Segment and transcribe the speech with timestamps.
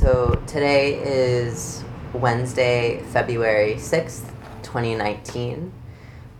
[0.00, 5.70] So today is Wednesday, February 6th, 2019.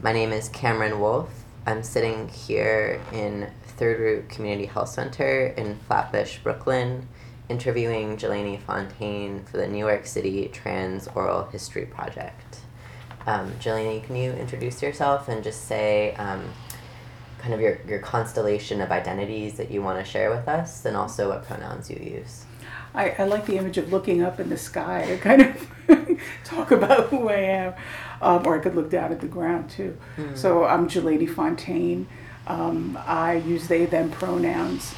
[0.00, 1.28] My name is Cameron Wolf.
[1.66, 7.06] I'm sitting here in Third Root Community Health Center in Flatbush, Brooklyn,
[7.50, 12.60] interviewing Geleni Fontaine for the New York City Trans Oral History Project.
[13.26, 16.50] Um, Geleni, can you introduce yourself and just say um,
[17.36, 20.96] kind of your, your constellation of identities that you want to share with us and
[20.96, 22.46] also what pronouns you use?
[22.94, 25.70] I, I like the image of looking up in the sky to kind of
[26.44, 27.74] talk about who I am.
[28.22, 29.96] Um, or I could look down at the ground too.
[30.16, 30.36] Mm.
[30.36, 32.06] So I'm Geleni Fontaine.
[32.46, 34.94] Um, I use they, them pronouns.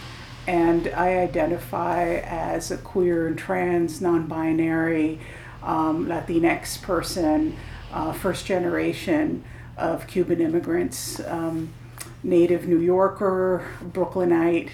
[0.47, 5.21] And I identify as a queer and trans, non binary,
[5.63, 7.57] um, Latinx person,
[7.93, 9.45] uh, first generation
[9.77, 11.73] of Cuban immigrants, um,
[12.25, 14.71] native New Yorker, Brooklynite.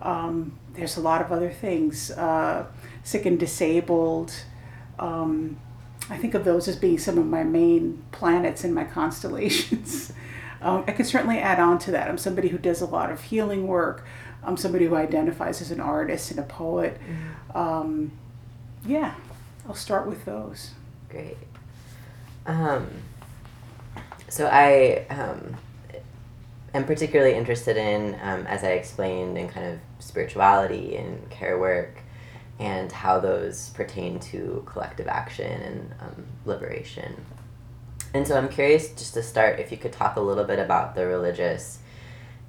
[0.00, 2.10] Um, there's a lot of other things.
[2.10, 2.66] Uh,
[3.02, 4.32] sick and disabled.
[4.98, 5.58] Um,
[6.10, 10.12] I think of those as being some of my main planets in my constellations.
[10.62, 12.08] um, I can certainly add on to that.
[12.08, 14.04] I'm somebody who does a lot of healing work.
[14.42, 16.98] I'm somebody who identifies as an artist and a poet.
[17.00, 17.58] Mm-hmm.
[17.58, 18.12] Um,
[18.86, 19.14] yeah,
[19.66, 20.72] I'll start with those.
[21.08, 21.36] Great.
[22.46, 22.86] Um,
[24.28, 25.56] so I um,
[26.74, 32.02] am particularly interested in, um, as I explained, in kind of spirituality and care work
[32.58, 37.24] and how those pertain to collective action and um, liberation.
[38.14, 40.94] And so I'm curious just to start if you could talk a little bit about
[40.94, 41.78] the religious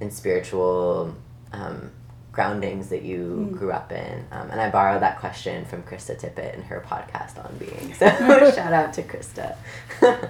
[0.02, 1.16] and spiritual
[1.52, 1.92] um,
[2.32, 3.58] groundings that you mm.
[3.58, 4.26] grew up in.
[4.32, 7.94] Um, and I borrowed that question from Krista Tippett in her podcast on being.
[8.00, 8.08] So
[8.52, 9.58] shout out to Krista.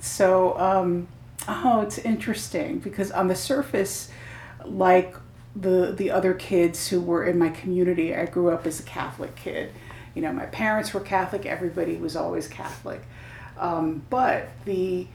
[0.00, 1.08] so, um,
[1.48, 4.10] oh, it's interesting because on the surface,
[4.64, 5.14] like
[5.56, 8.14] the the other kids who were in my community.
[8.14, 9.72] I grew up as a Catholic kid.
[10.14, 11.46] You know, my parents were Catholic.
[11.46, 13.02] Everybody was always Catholic.
[13.58, 15.06] Um, but the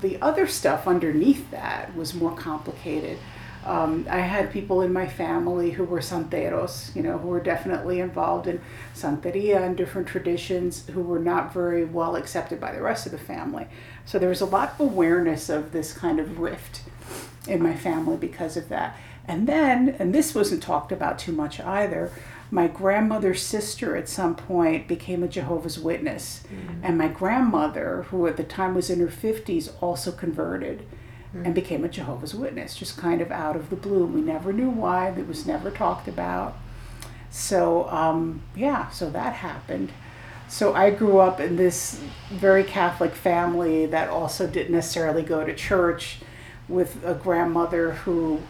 [0.00, 3.18] the other stuff underneath that was more complicated.
[3.64, 8.00] Um, I had people in my family who were santeros, you know, who were definitely
[8.00, 8.60] involved in
[8.94, 13.18] santeria and different traditions, who were not very well accepted by the rest of the
[13.18, 13.66] family.
[14.06, 16.82] So there was a lot of awareness of this kind of rift
[17.46, 18.96] in my family because of that.
[19.28, 22.10] And then, and this wasn't talked about too much either,
[22.50, 26.42] my grandmother's sister at some point became a Jehovah's Witness.
[26.52, 26.84] Mm-hmm.
[26.84, 30.86] And my grandmother, who at the time was in her 50s, also converted
[31.34, 31.46] mm-hmm.
[31.46, 34.04] and became a Jehovah's Witness, just kind of out of the blue.
[34.06, 36.56] We never knew why, it was never talked about.
[37.30, 39.92] So, um, yeah, so that happened.
[40.48, 45.54] So I grew up in this very Catholic family that also didn't necessarily go to
[45.54, 46.18] church
[46.68, 48.40] with a grandmother who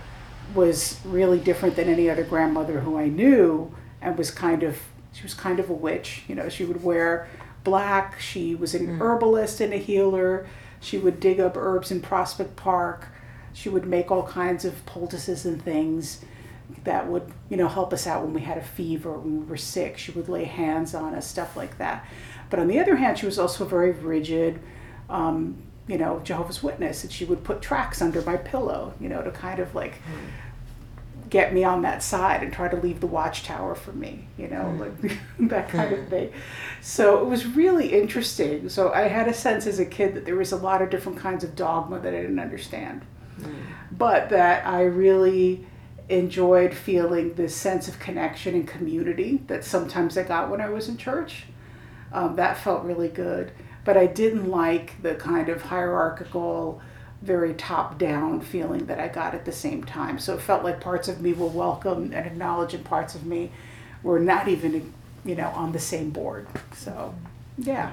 [0.54, 4.78] was really different than any other grandmother who I knew and was kind of
[5.12, 6.22] she was kind of a witch.
[6.28, 7.28] You know, she would wear
[7.64, 8.20] black.
[8.20, 9.00] She was an mm.
[9.00, 10.46] herbalist and a healer.
[10.80, 13.08] She would dig up herbs in Prospect Park.
[13.52, 16.24] She would make all kinds of poultices and things
[16.84, 19.56] that would, you know, help us out when we had a fever, when we were
[19.56, 19.98] sick.
[19.98, 22.06] She would lay hands on us, stuff like that.
[22.48, 24.60] But on the other hand, she was also very rigid,
[25.08, 29.22] um, you know, Jehovah's Witness, and she would put tracks under my pillow, you know,
[29.22, 30.30] to kind of like mm.
[31.30, 34.64] Get me on that side and try to leave the watchtower for me, you know,
[34.64, 34.80] mm.
[34.80, 35.18] like
[35.50, 36.32] that kind of thing.
[36.80, 38.68] So it was really interesting.
[38.68, 41.18] So I had a sense as a kid that there was a lot of different
[41.18, 43.02] kinds of dogma that I didn't understand,
[43.40, 43.54] mm.
[43.92, 45.66] but that I really
[46.08, 50.88] enjoyed feeling this sense of connection and community that sometimes I got when I was
[50.88, 51.44] in church.
[52.12, 53.52] Um, that felt really good
[53.84, 56.80] but I didn't like the kind of hierarchical,
[57.22, 60.18] very top down feeling that I got at the same time.
[60.18, 63.50] So it felt like parts of me were welcome and acknowledged, and parts of me
[64.02, 64.92] were not even,
[65.24, 66.46] you know, on the same board.
[66.74, 67.14] So,
[67.58, 67.92] yeah.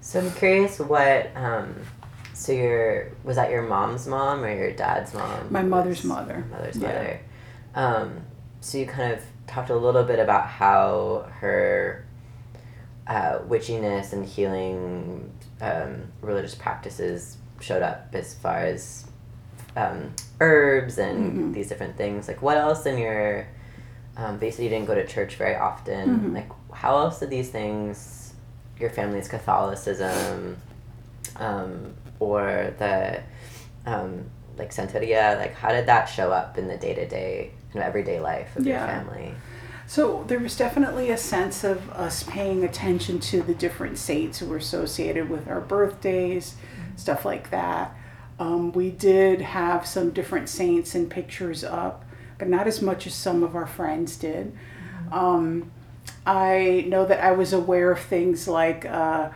[0.00, 1.36] So I'm curious what.
[1.36, 1.74] Um,
[2.32, 5.50] so your was that your mom's mom or your dad's mom?
[5.50, 6.44] My mother's mother.
[6.50, 6.86] Mother's yeah.
[6.86, 7.20] mother.
[7.74, 8.20] Um,
[8.60, 12.04] so you kind of talked a little bit about how her
[13.06, 19.06] uh, witchiness and healing um, religious practices showed up as far as
[19.76, 21.52] um, herbs and mm-hmm.
[21.52, 22.28] these different things.
[22.28, 23.46] Like, what else in your
[24.16, 26.08] um, basically you didn't go to church very often.
[26.08, 26.34] Mm-hmm.
[26.34, 28.34] Like, how else did these things,
[28.78, 30.56] your family's Catholicism,
[31.36, 33.22] um, or the
[33.84, 34.24] um,
[34.56, 38.20] like Santeria, like how did that show up in the day to day, of everyday
[38.20, 38.78] life of yeah.
[38.78, 39.34] your family?
[39.86, 44.46] So there was definitely a sense of us paying attention to the different saints who
[44.46, 46.56] were associated with our birthdays.
[46.96, 47.94] Stuff like that.
[48.38, 52.04] Um, we did have some different saints and pictures up,
[52.38, 54.52] but not as much as some of our friends did.
[54.52, 55.12] Mm-hmm.
[55.14, 55.70] Um,
[56.26, 59.30] I know that I was aware of things like, uh,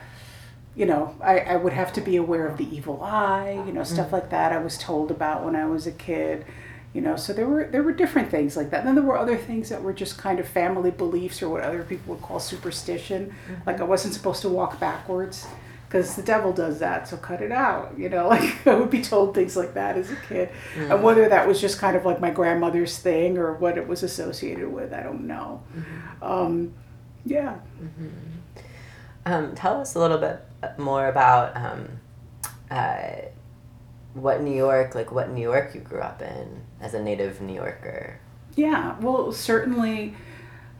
[0.76, 3.84] you know, I, I would have to be aware of the evil eye, you know,
[3.84, 4.12] stuff mm.
[4.12, 6.44] like that I was told about when I was a kid.
[6.92, 8.80] You know, so there were there were different things like that.
[8.80, 11.62] And then there were other things that were just kind of family beliefs or what
[11.62, 13.32] other people would call superstition.
[13.46, 13.62] Mm-hmm.
[13.64, 15.46] Like I wasn't supposed to walk backwards
[15.90, 17.98] because the devil does that, so cut it out.
[17.98, 20.50] You know, like I would be told things like that as a kid.
[20.74, 20.92] Mm-hmm.
[20.92, 24.04] And whether that was just kind of like my grandmother's thing or what it was
[24.04, 25.62] associated with, I don't know.
[25.76, 26.24] Mm-hmm.
[26.24, 26.74] Um,
[27.26, 27.58] yeah.
[27.82, 28.08] Mm-hmm.
[29.26, 30.40] Um, tell us a little bit
[30.78, 31.88] more about um,
[32.70, 33.22] uh,
[34.14, 37.54] what New York, like what New York you grew up in as a native New
[37.54, 38.20] Yorker.
[38.54, 40.14] Yeah, well, certainly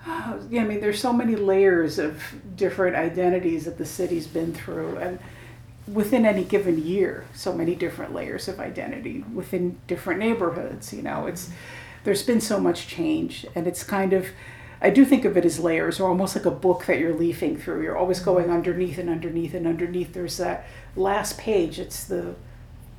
[0.51, 2.23] yeah, I mean, there's so many layers of
[2.57, 5.19] different identities that the city's been through, and
[5.93, 10.93] within any given year, so many different layers of identity within different neighborhoods.
[10.93, 11.51] You know, it's
[12.05, 14.27] there's been so much change, and it's kind of
[14.83, 17.59] I do think of it as layers, or almost like a book that you're leafing
[17.59, 17.83] through.
[17.83, 18.55] You're always going mm-hmm.
[18.55, 20.15] underneath and underneath and underneath.
[20.15, 20.67] There's that
[20.97, 21.79] last page.
[21.79, 22.35] It's the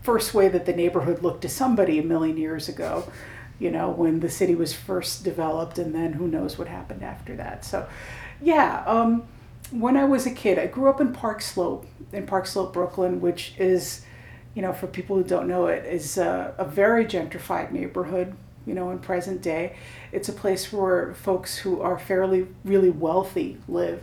[0.03, 3.11] first way that the neighborhood looked to somebody a million years ago
[3.61, 7.35] you know, when the city was first developed, and then who knows what happened after
[7.35, 7.63] that.
[7.63, 7.87] So,
[8.41, 9.23] yeah, um,
[9.69, 13.21] when I was a kid, I grew up in Park Slope, in Park Slope, Brooklyn,
[13.21, 14.03] which is,
[14.55, 18.35] you know, for people who don't know it, is a, a very gentrified neighborhood,
[18.65, 19.75] you know, in present day.
[20.11, 24.01] It's a place where folks who are fairly, really wealthy live.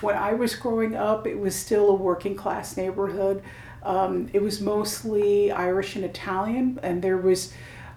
[0.00, 3.42] When I was growing up, it was still a working class neighborhood.
[3.82, 7.52] Um, it was mostly Irish and Italian, and there was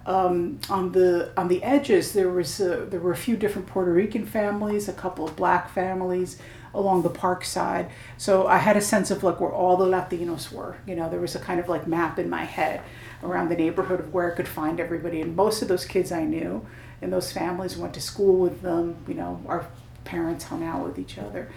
[0.05, 3.91] um, on the on the edges there was a, there were a few different Puerto
[3.91, 6.37] Rican families, a couple of black families
[6.73, 7.89] along the park side.
[8.17, 10.77] So I had a sense of like where all the Latinos were.
[10.87, 12.81] You know, there was a kind of like map in my head
[13.21, 15.21] around the neighborhood of where I could find everybody.
[15.21, 16.65] And most of those kids I knew,
[17.01, 18.97] and those families went to school with them.
[19.07, 19.67] You know, our
[20.03, 21.49] parents hung out with each other.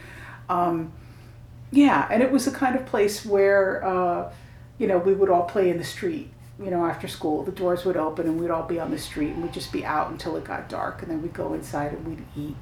[0.49, 0.93] Um,
[1.73, 4.33] yeah, and it was a kind of place where, uh,
[4.79, 6.31] you know, we would all play in the street
[6.62, 9.31] you know, after school, the doors would open and we'd all be on the street
[9.31, 12.06] and we'd just be out until it got dark and then we'd go inside and
[12.06, 12.56] we'd eat.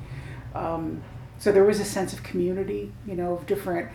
[0.54, 1.02] Um,
[1.38, 3.90] so there was a sense of community, you know, of different.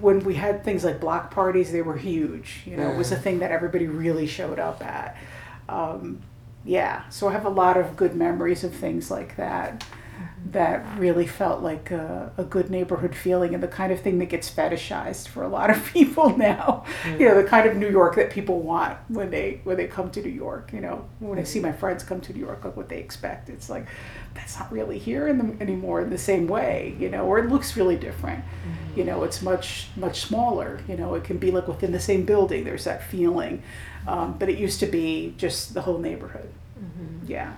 [0.00, 2.62] When we had things like block parties, they were huge.
[2.64, 5.16] You know, it was a thing that everybody really showed up at.
[5.68, 6.22] Um,
[6.64, 9.84] yeah, so I have a lot of good memories of things like that
[10.52, 14.26] that really felt like a, a, good neighborhood feeling and the kind of thing that
[14.26, 16.84] gets fetishized for a lot of people now.
[17.02, 17.20] Mm.
[17.20, 20.10] you know the kind of new york that people want when they when they come
[20.10, 21.06] to new york you know.
[21.18, 23.86] When i see my friends come to new york like what they expect it's like
[24.34, 27.48] that's not really here in the, anymore in the same way you know or it
[27.48, 28.42] looks really different.
[28.44, 28.98] Mm-hmm.
[28.98, 31.14] you know it's much much smaller you know.
[31.14, 33.62] It can be like within the same building there's that feeling.
[34.06, 36.50] Um, but it used to be just the whole neighborhood.
[36.78, 37.26] Mm-hmm.
[37.26, 37.54] yeah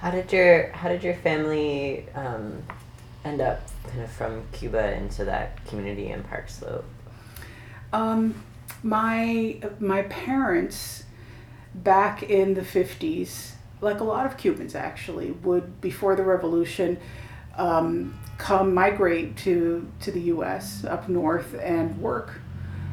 [0.00, 2.62] how did your How did your family um,
[3.24, 6.84] end up kind of from Cuba into that community in Park Slope?
[7.92, 8.42] Um,
[8.82, 11.04] my my parents
[11.74, 16.98] back in the fifties, like a lot of Cubans actually, would before the revolution
[17.56, 20.84] um, come migrate to to the U.S.
[20.84, 22.40] up north and work.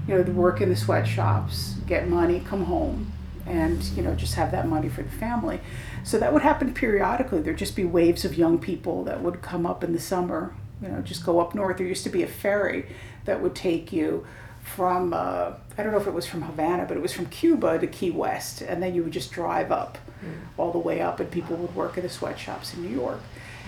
[0.08, 3.12] You know, work in the sweatshops, get money, come home,
[3.46, 5.60] and you know just have that money for the family.
[6.06, 7.42] So that would happen periodically.
[7.42, 10.88] There'd just be waves of young people that would come up in the summer, you
[10.88, 11.78] know, just go up north.
[11.78, 12.86] There used to be a ferry
[13.26, 14.24] that would take you
[14.64, 17.80] from, uh, I don't know if it was from Havana, but it was from Cuba
[17.80, 18.62] to Key West.
[18.62, 20.32] And then you would just drive up mm.
[20.58, 23.20] all the way up, and people would work at the sweatshops in New York.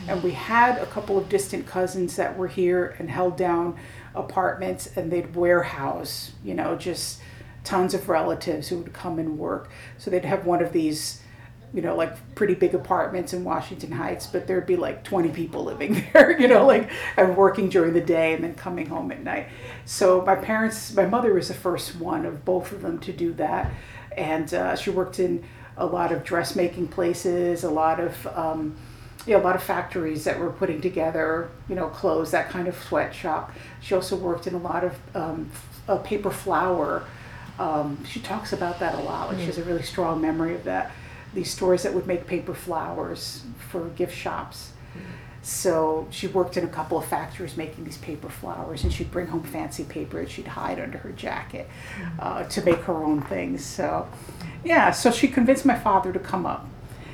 [0.06, 0.14] Mm.
[0.14, 3.76] And we had a couple of distant cousins that were here and held down
[4.14, 7.20] apartments, and they'd warehouse, you know, just
[7.64, 9.72] tons of relatives who would come and work.
[9.98, 11.24] So they'd have one of these
[11.74, 15.64] you know, like pretty big apartments in Washington Heights, but there'd be like 20 people
[15.64, 19.22] living there, you know, like I'm working during the day and then coming home at
[19.22, 19.48] night.
[19.86, 23.34] So my parents, my mother was the first one of both of them to do
[23.34, 23.72] that.
[24.16, 25.44] And uh, she worked in
[25.76, 28.76] a lot of dressmaking places, a lot of, um,
[29.26, 32.68] you know, a lot of factories that were putting together, you know, clothes, that kind
[32.68, 33.52] of sweatshop.
[33.82, 35.52] She also worked in a lot of um,
[36.06, 37.06] paper flower.
[37.60, 39.28] Um, she talks about that a lot.
[39.28, 39.42] Like mm.
[39.42, 40.92] she has a really strong memory of that
[41.38, 44.72] these stores that would make paper flowers for gift shops.
[45.44, 49.28] So she worked in a couple of factories making these paper flowers, and she'd bring
[49.28, 51.70] home fancy paper that she'd hide under her jacket
[52.20, 53.64] uh, to make her own things.
[53.64, 54.10] So,
[54.66, 56.68] yeah, so she convinced my father to come up.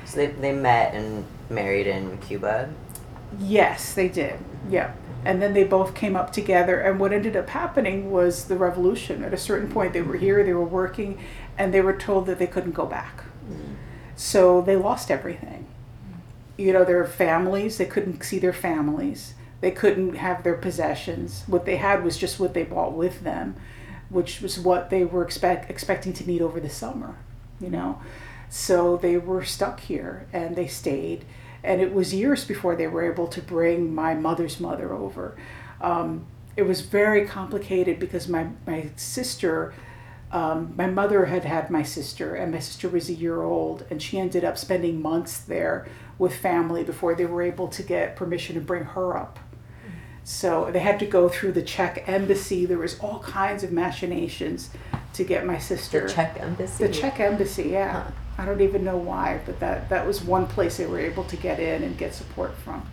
[0.06, 2.72] So they, they met and married in Cuba?
[3.38, 4.38] Yes, they did.
[4.70, 4.94] Yeah.
[5.26, 9.22] And then they both came up together, and what ended up happening was the revolution.
[9.22, 11.18] At a certain point, they were here, they were working,
[11.58, 13.22] and they were told that they couldn't go back.
[14.16, 15.66] So they lost everything.
[16.56, 17.78] you know, their families.
[17.78, 19.34] They couldn't see their families.
[19.60, 21.44] They couldn't have their possessions.
[21.46, 23.56] What they had was just what they brought with them,
[24.08, 27.16] which was what they were expect, expecting to need over the summer,
[27.60, 28.00] you know.
[28.48, 31.24] So they were stuck here and they stayed.
[31.64, 35.36] And it was years before they were able to bring my mother's mother over.
[35.80, 39.74] Um, it was very complicated because my, my sister
[40.34, 44.02] um, my mother had had my sister, and my sister was a year old, and
[44.02, 45.86] she ended up spending months there
[46.18, 49.38] with family before they were able to get permission to bring her up.
[50.24, 52.66] So they had to go through the Czech embassy.
[52.66, 54.70] There was all kinds of machinations
[55.12, 56.08] to get my sister.
[56.08, 56.84] The Czech embassy.
[56.84, 58.02] The Czech embassy, yeah.
[58.02, 58.10] Huh.
[58.36, 61.36] I don't even know why, but that that was one place they were able to
[61.36, 62.84] get in and get support from.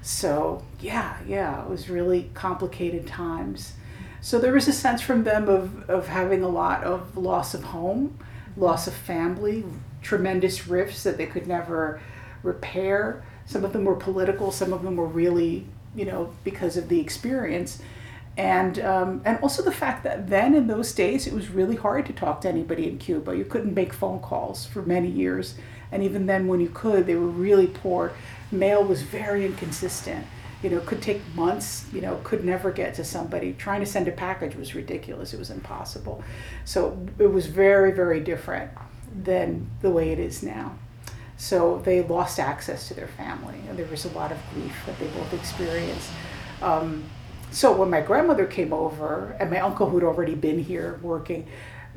[0.00, 3.72] So yeah, yeah, it was really complicated times.
[4.20, 7.64] So there was a sense from them of, of having a lot of loss of
[7.64, 8.18] home,
[8.56, 9.64] loss of family,
[10.02, 12.00] tremendous rifts that they could never
[12.42, 13.24] repair.
[13.46, 17.00] Some of them were political, some of them were really, you know, because of the
[17.00, 17.80] experience.
[18.36, 22.06] And, um, and also the fact that then in those days it was really hard
[22.06, 23.36] to talk to anybody in Cuba.
[23.36, 25.54] You couldn't make phone calls for many years.
[25.90, 28.12] And even then, when you could, they were really poor.
[28.52, 30.26] Mail was very inconsistent
[30.62, 33.52] you know, could take months, you know, could never get to somebody.
[33.52, 35.32] Trying to send a package was ridiculous.
[35.32, 36.22] It was impossible.
[36.64, 38.70] So it was very, very different
[39.14, 40.74] than the way it is now.
[41.36, 44.98] So they lost access to their family, and there was a lot of grief that
[44.98, 46.10] they both experienced.
[46.60, 47.04] Um,
[47.52, 51.46] so when my grandmother came over, and my uncle who'd already been here working,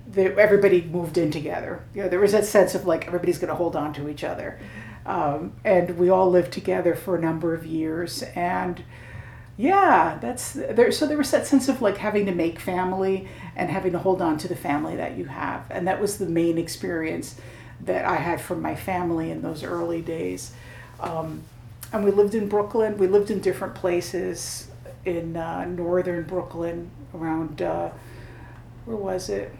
[0.08, 1.84] they, everybody moved in together.
[1.96, 4.24] You know, there was that sense of like everybody's going to hold on to each
[4.24, 4.60] other.
[5.05, 8.24] Um, and we all lived together for a number of years.
[8.36, 8.84] And
[9.58, 10.91] yeah, that's there.
[10.91, 14.22] So there was that sense of like having to make family and having to hold
[14.22, 15.65] on to the family that you have.
[15.70, 17.36] And that was the main experience
[17.81, 20.53] that I had from my family in those early days.
[21.00, 21.43] Um,
[21.91, 22.98] and we lived in Brooklyn.
[22.98, 24.67] We lived in different places
[25.03, 27.89] in uh, northern Brooklyn around, uh,
[28.86, 29.53] where was it?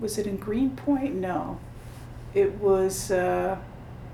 [0.00, 1.14] Was it in Greenpoint?
[1.14, 1.60] No.
[2.34, 3.10] It was.
[3.10, 3.56] Uh,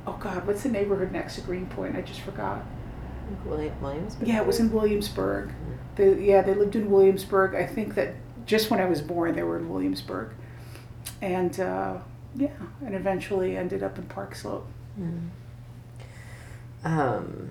[0.07, 1.97] oh God, what's the neighborhood next to Greenpoint?
[1.97, 2.65] I just forgot.
[3.45, 4.29] Williamsburg.
[4.29, 5.53] Yeah, it was in Williamsburg.
[5.97, 7.55] They, yeah, they lived in Williamsburg.
[7.55, 10.31] I think that just when I was born, they were in Williamsburg,
[11.21, 11.99] and uh,
[12.37, 12.51] yeah,
[12.85, 14.67] and eventually ended up in Park Slope.
[15.01, 15.29] Mm.
[16.85, 17.51] Um,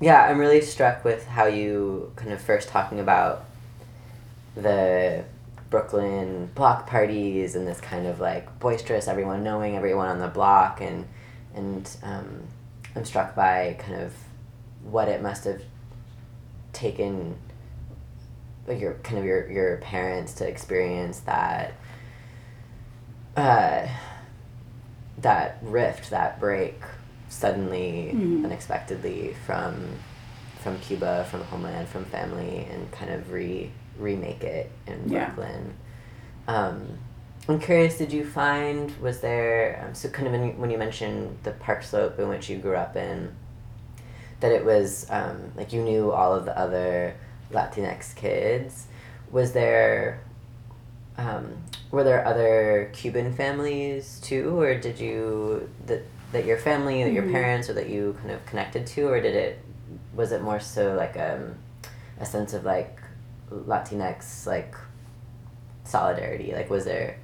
[0.00, 3.44] yeah, I'm really struck with how you kind of first talking about
[4.54, 5.24] the
[5.70, 10.80] Brooklyn block parties and this kind of like boisterous, everyone knowing everyone on the block
[10.80, 11.06] and
[11.54, 12.42] and um,
[12.96, 14.12] I'm struck by kind of
[14.82, 15.62] what it must have
[16.72, 17.36] taken
[18.66, 21.74] like your kind of your your parents to experience that
[23.36, 23.86] uh,
[25.18, 26.80] that rift that break
[27.28, 28.44] suddenly Mhm.
[28.44, 29.84] unexpectedly from
[30.60, 35.26] from Cuba from homeland from family and kind of re remake it in Yeah.
[35.30, 35.74] Brooklyn
[36.48, 36.98] um,
[37.48, 40.78] I'm curious, did you find, was there, um, so kind of when you, when you
[40.78, 43.34] mentioned the Park Slope in which you grew up in,
[44.40, 47.16] that it was um, like you knew all of the other
[47.50, 48.86] Latinx kids,
[49.32, 50.20] was there,
[51.18, 51.56] um,
[51.90, 57.24] were there other Cuban families too, or did you, that, that your family, that your
[57.24, 57.32] Mhm.
[57.32, 59.58] parents, or that you kind of connected to, or did it,
[60.14, 61.56] was it more so like um,
[62.20, 63.00] a sense of like
[63.50, 64.74] Latinx, like
[65.84, 66.52] solidarity?
[66.54, 67.16] Like, was there,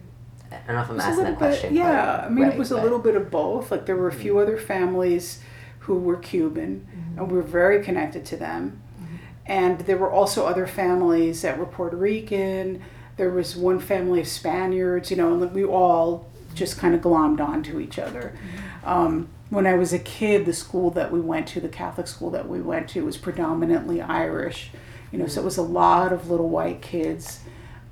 [0.50, 1.70] I don't know if I'm It was a asking that question.
[1.70, 2.24] bit, yeah.
[2.26, 3.70] I mean, right, it was a little bit of both.
[3.70, 4.42] Like there were a few mm-hmm.
[4.42, 5.40] other families
[5.80, 7.18] who were Cuban, mm-hmm.
[7.18, 8.80] and we were very connected to them.
[9.00, 9.16] Mm-hmm.
[9.46, 12.82] And there were also other families that were Puerto Rican.
[13.16, 17.40] There was one family of Spaniards, you know, and we all just kind of glommed
[17.40, 18.36] onto each other.
[18.84, 22.30] Um, when I was a kid, the school that we went to, the Catholic school
[22.30, 24.70] that we went to, was predominantly Irish.
[25.12, 27.40] You know, so it was a lot of little white kids,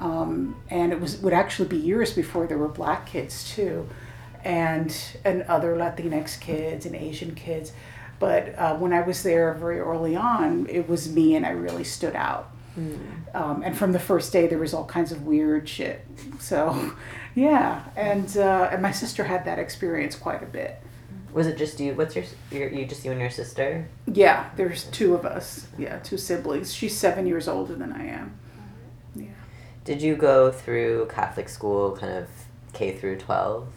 [0.00, 3.88] um, and it was would actually be years before there were black kids too,
[4.44, 7.72] and and other Latinx kids and Asian kids.
[8.18, 11.84] But uh, when I was there very early on, it was me, and I really
[11.84, 12.50] stood out.
[12.78, 13.34] Mm.
[13.34, 16.04] Um, and from the first day, there was all kinds of weird shit.
[16.40, 16.92] So,
[17.34, 20.80] yeah, and uh, and my sister had that experience quite a bit.
[21.32, 21.94] Was it just you?
[21.94, 23.88] What's your, your you just you and your sister?
[24.06, 25.66] Yeah, there's two of us.
[25.78, 26.72] Yeah, two siblings.
[26.72, 28.38] She's seven years older than I am.
[29.84, 32.28] Did you go through Catholic school, kind of
[32.72, 33.68] K through twelve?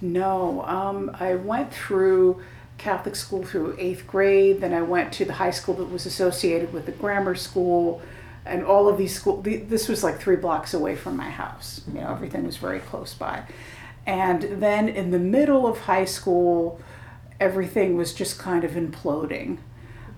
[0.00, 2.42] No, um, I went through
[2.78, 4.60] Catholic school through eighth grade.
[4.60, 8.00] Then I went to the high school that was associated with the grammar school,
[8.46, 9.42] and all of these school.
[9.42, 11.82] The, this was like three blocks away from my house.
[11.88, 13.42] You know, everything was very close by.
[14.06, 16.80] And then in the middle of high school,
[17.38, 19.58] everything was just kind of imploding.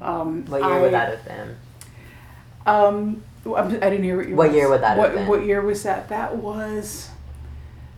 [0.01, 1.57] Um, What year I, would that have been?
[2.65, 4.37] Um, I didn't hear what you.
[4.37, 5.27] What year would that what?
[5.27, 6.09] What year was that?
[6.09, 7.09] That was.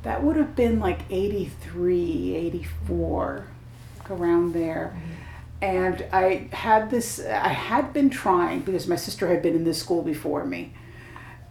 [0.03, 3.47] That would have been like 83, 84,
[4.11, 4.95] around there.
[5.63, 7.21] And I had this.
[7.21, 10.73] I had been trying because my sister had been in this school before me,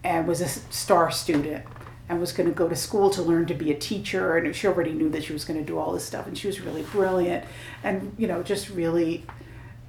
[0.04, 1.66] and was a star student,
[2.10, 4.38] and was going to go to school to learn to be a teacher.
[4.38, 6.48] And she already knew that she was going to do all this stuff, and she
[6.48, 7.46] was really brilliant,
[7.84, 9.26] and you know, just really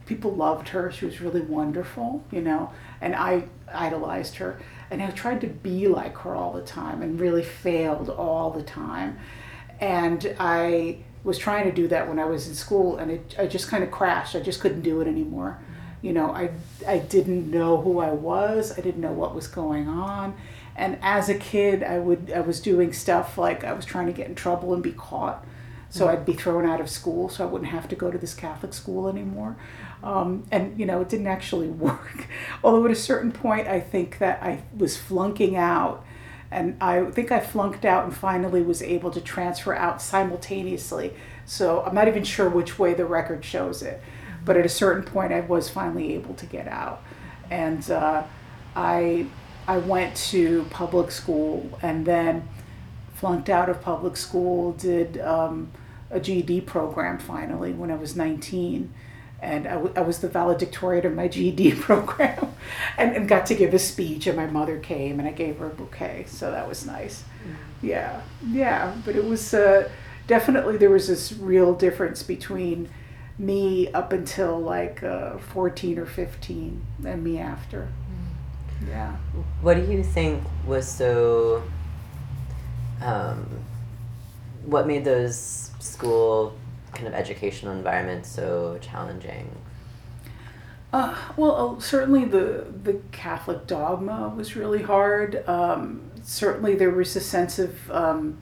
[0.06, 0.90] people loved her.
[0.90, 4.60] She was really wonderful, you know, and I idolized her.
[4.90, 8.62] And I tried to be like her all the time and really failed all the
[8.62, 9.18] time.
[9.80, 13.46] And I was trying to do that when I was in school and it, I
[13.46, 14.36] just kind of crashed.
[14.36, 15.58] I just couldn't do it anymore.
[16.02, 16.50] You know, I,
[16.86, 18.78] I didn't know who I was.
[18.78, 20.34] I didn't know what was going on.
[20.76, 24.12] And as a kid, I would I was doing stuff like I was trying to
[24.12, 25.44] get in trouble and be caught.
[25.88, 26.16] So mm-hmm.
[26.16, 28.74] I'd be thrown out of school, so I wouldn't have to go to this Catholic
[28.74, 29.56] school anymore.
[30.04, 32.28] Um, and you know, it didn't actually work.
[32.62, 36.04] Although at a certain point, I think that I was flunking out,
[36.50, 41.14] and I think I flunked out and finally was able to transfer out simultaneously.
[41.46, 44.00] So I'm not even sure which way the record shows it,
[44.44, 47.02] but at a certain point, I was finally able to get out,
[47.50, 48.24] and uh,
[48.76, 49.26] I
[49.66, 52.46] I went to public school and then
[53.14, 54.72] flunked out of public school.
[54.72, 55.70] Did um,
[56.10, 58.92] a GED program finally when I was 19.
[59.44, 62.54] And I, w- I was the valedictorian of my GED program
[62.96, 64.26] and, and got to give a speech.
[64.26, 66.24] And my mother came and I gave her a bouquet.
[66.28, 67.24] So that was nice.
[67.82, 68.94] Yeah, yeah.
[69.04, 69.90] But it was uh,
[70.26, 72.88] definitely, there was this real difference between
[73.38, 77.88] me up until like uh, 14 or 15 and me after.
[78.88, 79.16] Yeah.
[79.60, 81.62] What do you think was so?
[83.02, 83.46] Um,
[84.64, 86.54] what made those school
[86.94, 89.50] kind of educational environment so challenging?
[90.94, 95.42] Uh, well, uh, certainly the the Catholic dogma was really hard.
[95.48, 98.38] Um, certainly, there was a sense of, um,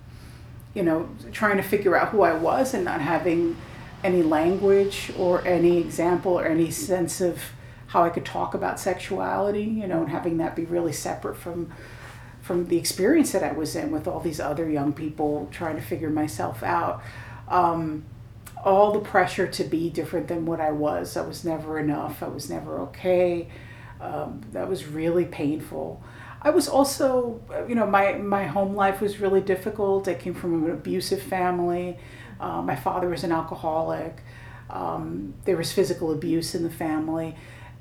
[0.74, 3.57] you know, trying to figure out who I was and not having
[4.05, 7.40] any language or any example or any sense of
[7.87, 9.64] how I could talk about sexuality.
[9.64, 11.72] You know, and having that be really separate from
[12.42, 15.83] from the experience that I was in with all these other young people trying to
[15.83, 17.03] figure myself out.
[17.48, 18.05] Um,
[18.64, 21.16] all the pressure to be different than what I was.
[21.16, 22.22] I was never enough.
[22.22, 23.48] I was never okay.
[24.01, 26.03] Um, that was really painful.
[26.40, 30.09] I was also, you know, my, my home life was really difficult.
[30.09, 31.98] I came from an abusive family.
[32.40, 34.20] Uh, my father was an alcoholic.
[34.68, 37.37] Um, there was physical abuse in the family,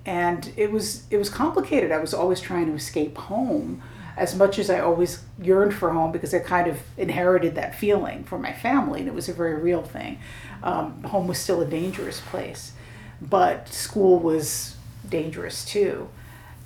[0.05, 1.91] and it was it was complicated.
[1.91, 3.81] I was always trying to escape home,
[4.21, 8.23] as much as I always yearned for home because I kind of inherited that feeling
[8.23, 10.19] from my family, and it was a very real thing.
[10.61, 12.73] Um, home was still a dangerous place,
[13.19, 14.75] but school was
[15.09, 16.07] dangerous too,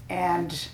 [0.10, 0.68] and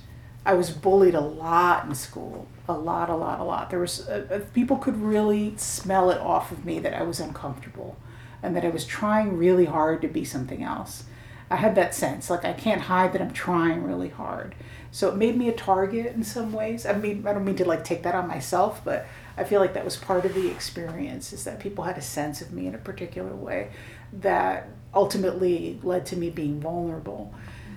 [0.43, 3.69] I was bullied a lot in school, a lot, a lot, a lot.
[3.69, 7.19] There was uh, uh, people could really smell it off of me that I was
[7.19, 7.95] uncomfortable,
[8.41, 11.03] and that I was trying really hard to be something else.
[11.51, 14.55] I had that sense, like I can't hide that I'm trying really hard.
[14.89, 16.85] So it made me a target in some ways.
[16.85, 19.05] I mean, I don't mean to like take that on myself, but
[19.37, 22.41] I feel like that was part of the experience is that people had a sense
[22.41, 23.71] of me in a particular way
[24.13, 27.33] that ultimately led to me being vulnerable.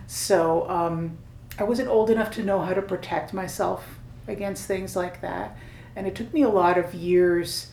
[0.06, 1.18] So um,
[1.58, 5.56] I wasn't old enough to know how to protect myself against things like that.
[5.96, 7.70] And it took me a lot of years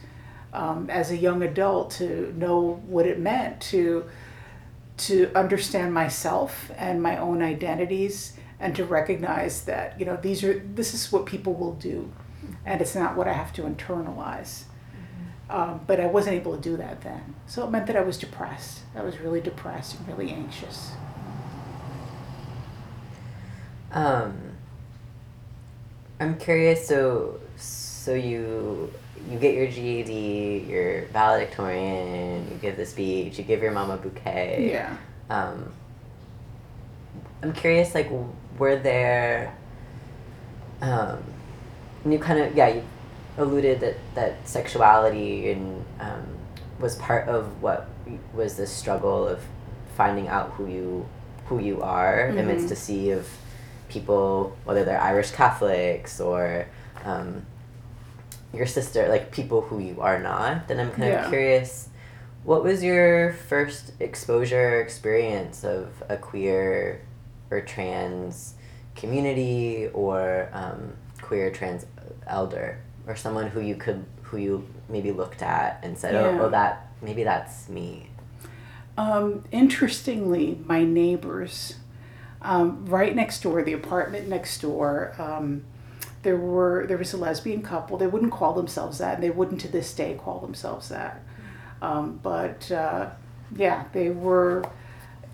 [0.53, 4.05] um, as a young adult to know what it meant to
[5.01, 10.59] to understand myself and my own identities and to recognize that you know these are
[10.59, 12.11] this is what people will do
[12.65, 14.63] and it's not what i have to internalize.
[15.49, 17.35] Um, but i wasn't able to do that then.
[17.47, 18.81] So it meant that i was depressed.
[18.95, 20.91] I was really depressed and really anxious.
[23.91, 24.37] Um,
[26.19, 26.87] I'm curious.
[26.87, 28.93] So, so you
[29.29, 33.97] you get your GED, you're valedictorian, you give the speech, you give your mom a
[33.97, 34.69] bouquet.
[34.71, 34.97] yeah
[35.29, 35.71] Um,
[37.43, 37.95] I'm curious.
[37.95, 38.09] Like,
[38.57, 39.55] were there?
[40.81, 41.23] Um,
[42.05, 42.83] you kind of yeah you
[43.37, 46.25] alluded that that sexuality and um,
[46.79, 47.87] was part of what
[48.33, 49.39] was the struggle of
[49.95, 51.07] finding out who you
[51.45, 52.71] who you are amidst Mhm.
[52.71, 53.27] a sea of
[53.89, 56.65] people whether they're Irish Catholics or
[57.05, 57.45] um,
[58.53, 61.23] your sister like people who you are not then I'm kind Yeah.
[61.23, 61.89] of curious
[62.43, 67.01] what was your first exposure or experience of a queer
[67.49, 68.55] or trans
[68.95, 71.85] community or um, queer trans
[72.27, 76.37] elder or someone who you could who you maybe looked at and said Yeah.
[76.39, 78.07] oh, oh that maybe that's me
[78.97, 81.77] Um, interestingly, my neighbors,
[82.41, 85.63] um, right next door, the apartment next door, um,
[86.23, 87.97] there were there was a lesbian couple.
[87.97, 91.23] They wouldn't call themselves that, and they wouldn't to this day call themselves that.
[91.81, 93.09] Um, but uh,
[93.55, 94.63] yeah, they were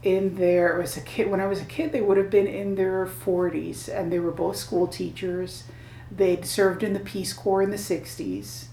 [0.04, 1.30] in their as a kid.
[1.30, 4.32] When I was a kid, they would have been in their forties, and they were
[4.32, 5.64] both school teachers.
[6.10, 8.66] They'd served in the Peace Corps in the '60s.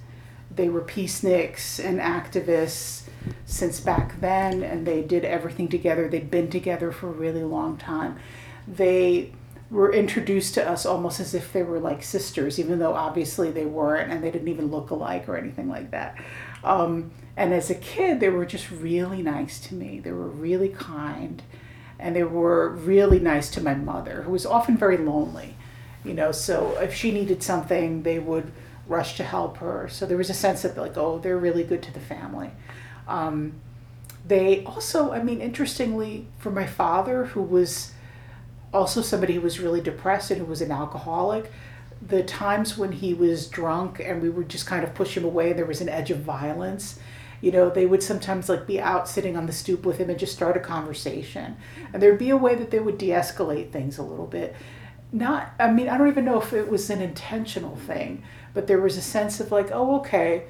[0.55, 3.09] They were peaceniks and activists
[3.44, 6.09] since back then, and they did everything together.
[6.09, 8.20] They'd been together for a really long time.
[8.68, 9.33] They
[9.74, 13.66] were introduced to us almost as if they were like sisters, even though obviously they
[13.66, 16.16] weren't, and they didn't even look alike or anything like that.
[16.62, 19.98] Um, and as a kid, they were just really nice to me.
[19.98, 21.42] They were really kind,
[21.98, 25.56] and they were really nice to my mother, who was often very lonely.
[26.04, 28.52] You know, so if she needed something, they would
[28.87, 29.88] rush to help her.
[29.90, 32.50] So there was a sense that like, oh, they're really good to the family.
[33.08, 33.54] Um,
[34.24, 37.93] they also, I mean, interestingly, for my father, who was
[38.74, 41.50] also somebody who was really depressed and who was an alcoholic,
[42.02, 45.52] the times when he was drunk and we would just kind of push him away,
[45.52, 46.98] there was an edge of violence.
[47.40, 50.18] You know, they would sometimes like be out sitting on the stoop with him and
[50.18, 51.56] just start a conversation.
[51.92, 54.54] And there'd be a way that they would de escalate things a little bit.
[55.12, 58.80] Not, I mean, I don't even know if it was an intentional thing, but there
[58.80, 60.44] was a sense of like, oh, okay,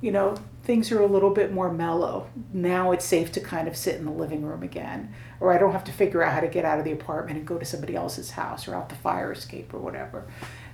[0.00, 2.28] you know, things are a little bit more mellow.
[2.52, 5.12] Now it's safe to kind of sit in the living room again.
[5.40, 7.46] Or I don't have to figure out how to get out of the apartment and
[7.46, 10.24] go to somebody else's house or out the fire escape or whatever.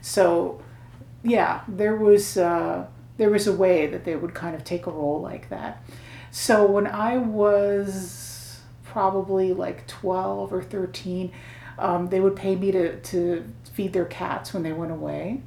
[0.02, 0.60] So,
[1.22, 4.90] yeah, there was uh, there was a way that they would kind of take a
[4.90, 5.82] role like that.
[6.30, 11.32] So when I was probably like 12 or 13,
[11.78, 15.42] um, they would pay me to, to feed their cats when they went away,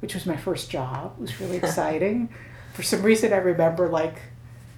[0.00, 1.14] which was my first job.
[1.18, 2.30] It was really exciting
[2.72, 4.16] for some reason I remember like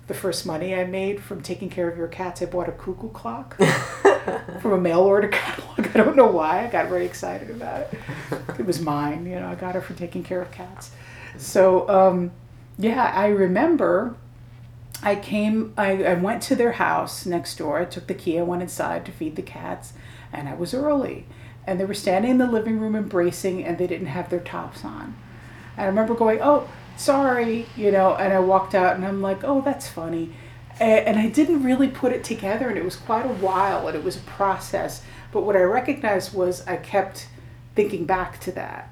[0.07, 2.43] the first money I made from taking care of your cats.
[2.43, 3.57] I bought a cuckoo clock
[4.61, 5.79] from a mail order catalog.
[5.95, 6.65] I don't know why.
[6.65, 7.99] I got very excited about it.
[8.59, 9.49] It was mine, you know.
[9.49, 10.93] I got it for taking care of cats.
[11.39, 12.31] So um,
[12.79, 14.17] yeah, I remember.
[15.03, 15.75] I came.
[15.77, 17.79] I, I went to their house next door.
[17.79, 18.39] I took the key.
[18.39, 19.93] I went inside to feed the cats,
[20.33, 21.27] and I was early.
[21.67, 24.85] And they were standing in the living room embracing, and they didn't have their tops
[24.85, 25.17] on.
[25.77, 29.45] And I remember going, "Oh, sorry, you know, and I walked out and I'm like,
[29.45, 30.33] oh, that's funny.
[30.81, 34.03] And, I didn't really put it together, and it was quite a while, and it
[34.03, 35.03] was a process.
[35.31, 37.29] But what I recognized was I kept
[37.77, 38.91] thinking back to that,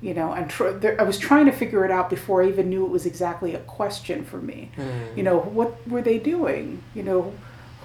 [0.00, 2.68] you know, and tr- there, I was trying to figure it out before I even
[2.68, 4.72] knew it was exactly a question for me.
[4.76, 5.16] Mm.
[5.16, 6.82] You know, what were they doing?
[6.94, 7.32] You know,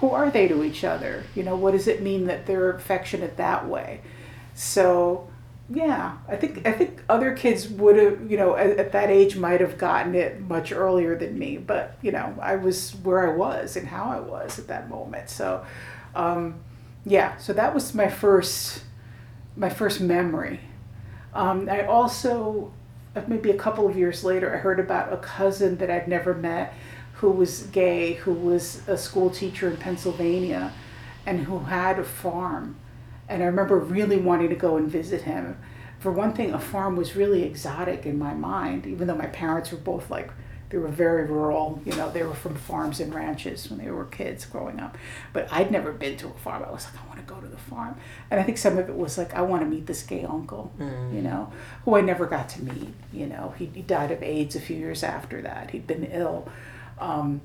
[0.00, 1.24] who are they to each other?
[1.34, 4.00] You know, what does it mean that they're affectionate that way?
[4.54, 5.28] So,
[5.68, 9.36] yeah, I think I think other kids would have, you know, at, at, that age
[9.36, 13.34] might have gotten it much earlier than me, but you know, I was where I
[13.34, 15.28] was and how I was at that moment.
[15.28, 15.66] So,
[16.14, 16.60] um,
[17.04, 18.84] yeah, so that was my first
[19.56, 20.60] my first memory.
[21.34, 22.72] Um, I also
[23.16, 26.32] uh, maybe a couple of years later, I heard about a cousin that I'd never
[26.32, 26.74] met
[27.14, 30.72] who was gay, who was a school teacher in Pennsylvania,
[31.24, 32.76] and who had a farm
[33.28, 35.58] and I remember really wanting to go and visit him.
[35.98, 39.72] For one thing, a farm was really exotic in my mind, even though my parents
[39.72, 40.30] were both like,
[40.68, 44.04] they were very rural, you know, they were from farms and ranches when they were
[44.04, 44.98] kids growing up.
[45.32, 46.64] But I'd never been to a farm.
[46.64, 47.96] I was like, I want to go to the farm.
[48.30, 50.72] And I think some of it was like, I want to meet this gay uncle,
[50.78, 51.14] mm.
[51.14, 51.52] you know,
[51.84, 52.92] who I never got to meet.
[53.12, 55.70] You know, he, he died of AIDS a few years after that.
[55.70, 56.48] He'd been ill.
[56.98, 57.42] Um,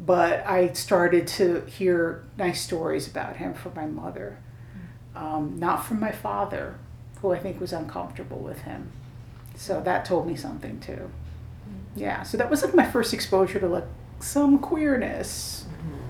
[0.00, 4.38] but I started to hear nice stories about him from my mother
[5.14, 6.76] um, not from my father,
[7.20, 8.92] who I think was uncomfortable with him.
[9.56, 10.92] So that told me something too.
[10.92, 12.00] Mm-hmm.
[12.00, 13.86] Yeah, so that was like my first exposure to like
[14.18, 15.66] some queerness.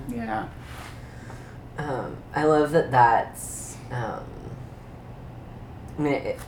[0.08, 0.16] Mm-hmm.
[0.16, 0.48] Yeah.
[1.78, 3.76] Um, I love that that's.
[3.90, 4.24] Um,
[5.98, 6.38] I mean, it,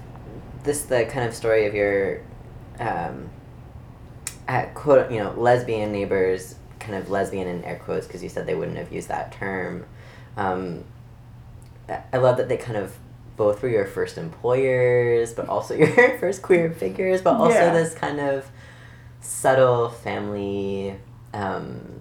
[0.64, 2.22] this the kind of story of your,
[2.80, 3.30] um,
[4.48, 8.46] at quote you know lesbian neighbors, kind of lesbian in air quotes because you said
[8.46, 9.84] they wouldn't have used that term.
[10.36, 10.84] Um,
[11.88, 12.96] I love that they kind of
[13.36, 17.72] both were your first employers, but also your first queer figures, but also yeah.
[17.72, 18.50] this kind of
[19.20, 20.96] subtle family
[21.34, 22.00] um,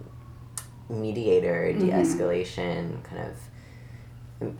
[0.90, 3.02] mediator, de escalation mm-hmm.
[3.04, 4.54] kind of.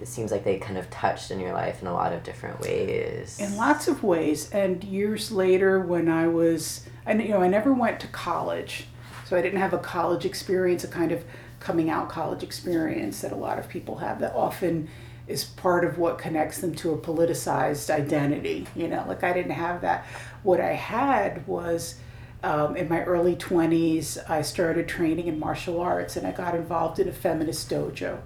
[0.00, 2.58] It seems like they kind of touched in your life in a lot of different
[2.60, 3.38] ways.
[3.38, 7.72] In lots of ways, and years later, when I was, I you know, I never
[7.74, 8.86] went to college,
[9.26, 11.22] so I didn't have a college experience, a kind of
[11.60, 14.88] coming out college experience that a lot of people have that often
[15.28, 18.66] is part of what connects them to a politicized identity.
[18.74, 20.04] You know, like I didn't have that.
[20.42, 21.96] What I had was
[22.42, 26.98] um, in my early 20s, I started training in martial arts and I got involved
[26.98, 28.20] in a feminist dojo.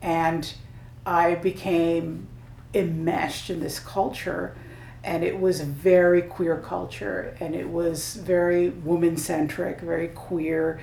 [0.00, 0.52] And
[1.04, 2.28] I became
[2.74, 4.54] enmeshed in this culture
[5.02, 10.78] and it was a very queer culture and it was very woman centric very queer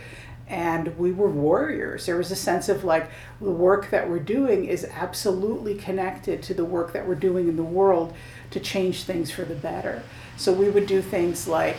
[0.47, 3.09] and we were warriors there was a sense of like
[3.41, 7.55] the work that we're doing is absolutely connected to the work that we're doing in
[7.55, 8.13] the world
[8.51, 10.03] to change things for the better
[10.37, 11.77] so we would do things like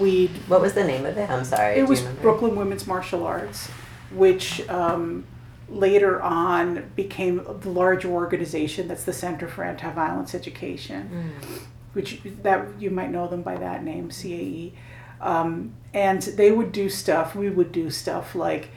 [0.00, 3.68] we'd what was the name of it i'm sorry it was brooklyn women's martial arts
[4.10, 5.24] which um,
[5.70, 11.58] later on became the large organization that's the Center for Anti-Violence Education, mm.
[11.92, 14.72] which that you might know them by that name, CAE.
[15.20, 17.34] Um, and they would do stuff.
[17.34, 18.70] We would do stuff like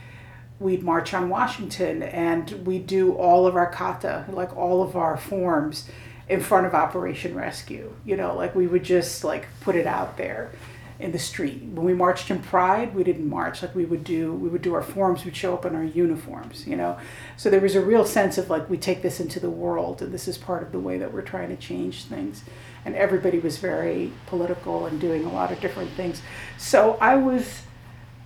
[0.60, 5.17] we'd march on Washington, and we'd do all of our kata, like all of our
[5.17, 5.89] forms,
[6.29, 7.93] in front of Operation Rescue.
[8.06, 10.51] You know, like we would just like put it out there
[10.99, 11.62] in the street.
[11.63, 14.34] When we marched in Pride, we didn't march like we would do.
[14.34, 15.25] We would do our forms.
[15.25, 16.97] We'd show up in our uniforms, you know.
[17.36, 20.13] So there was a real sense of like we take this into the world, and
[20.13, 22.43] this is part of the way that we're trying to change things.
[22.86, 26.22] And everybody was very political and doing a lot of different things.
[26.58, 27.63] So I was,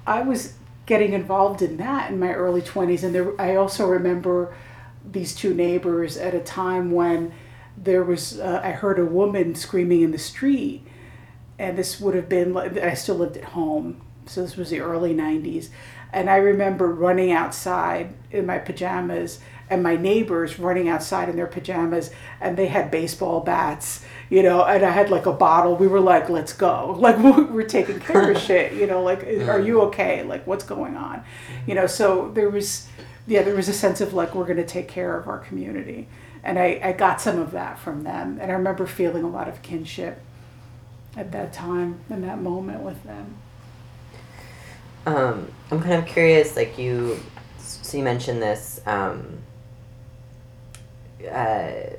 [0.06, 0.54] I was
[0.86, 3.40] getting involved in that in my early twenties, and there.
[3.40, 4.56] I also remember
[5.10, 7.34] these two neighbors at a time when
[7.78, 8.40] there was.
[8.40, 10.88] Uh, I heard a woman screaming in the street
[11.60, 15.14] and this would have been I still lived at home, so this was the early
[15.14, 15.70] '90s,
[16.14, 21.48] and I remember running outside in my pajamas and my neighbors running outside in their
[21.48, 25.76] pajamas and they had baseball bats you know and i had like a bottle.
[25.76, 26.96] We were like let's go.
[27.00, 30.24] Like we're taking care of shit you know like are you okay?
[30.24, 31.24] Like what's going on?
[31.66, 32.88] You know so there was
[33.26, 36.08] yeah there was a sense of like we're going to take care of our community.
[36.44, 38.38] And I, I got some of that from them.
[38.40, 40.22] And i remember feeling a lot of kinship
[41.18, 43.36] at that time in that moment with them.
[45.06, 47.20] Um, I'm kind of curious, like you,
[47.58, 48.80] so you mentioned this.
[48.86, 49.40] Um,
[51.22, 51.96] uh,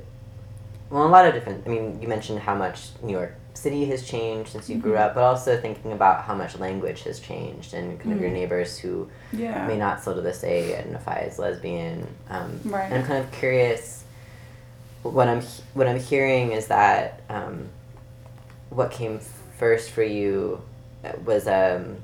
[0.89, 1.65] well, a lot of different.
[1.65, 4.83] I mean, you mentioned how much New York City has changed since you mm-hmm.
[4.83, 8.15] grew up, but also thinking about how much language has changed and kind mm.
[8.15, 8.33] of your mm.
[8.33, 9.67] neighbors who yeah.
[9.67, 12.07] may not still to this day identify as lesbian.
[12.29, 12.85] Um, right.
[12.85, 14.03] And I'm kind of curious.
[15.03, 15.41] What I'm
[15.73, 17.69] what I'm hearing is that um,
[18.69, 19.19] what came
[19.57, 20.61] first for you
[21.23, 21.97] was um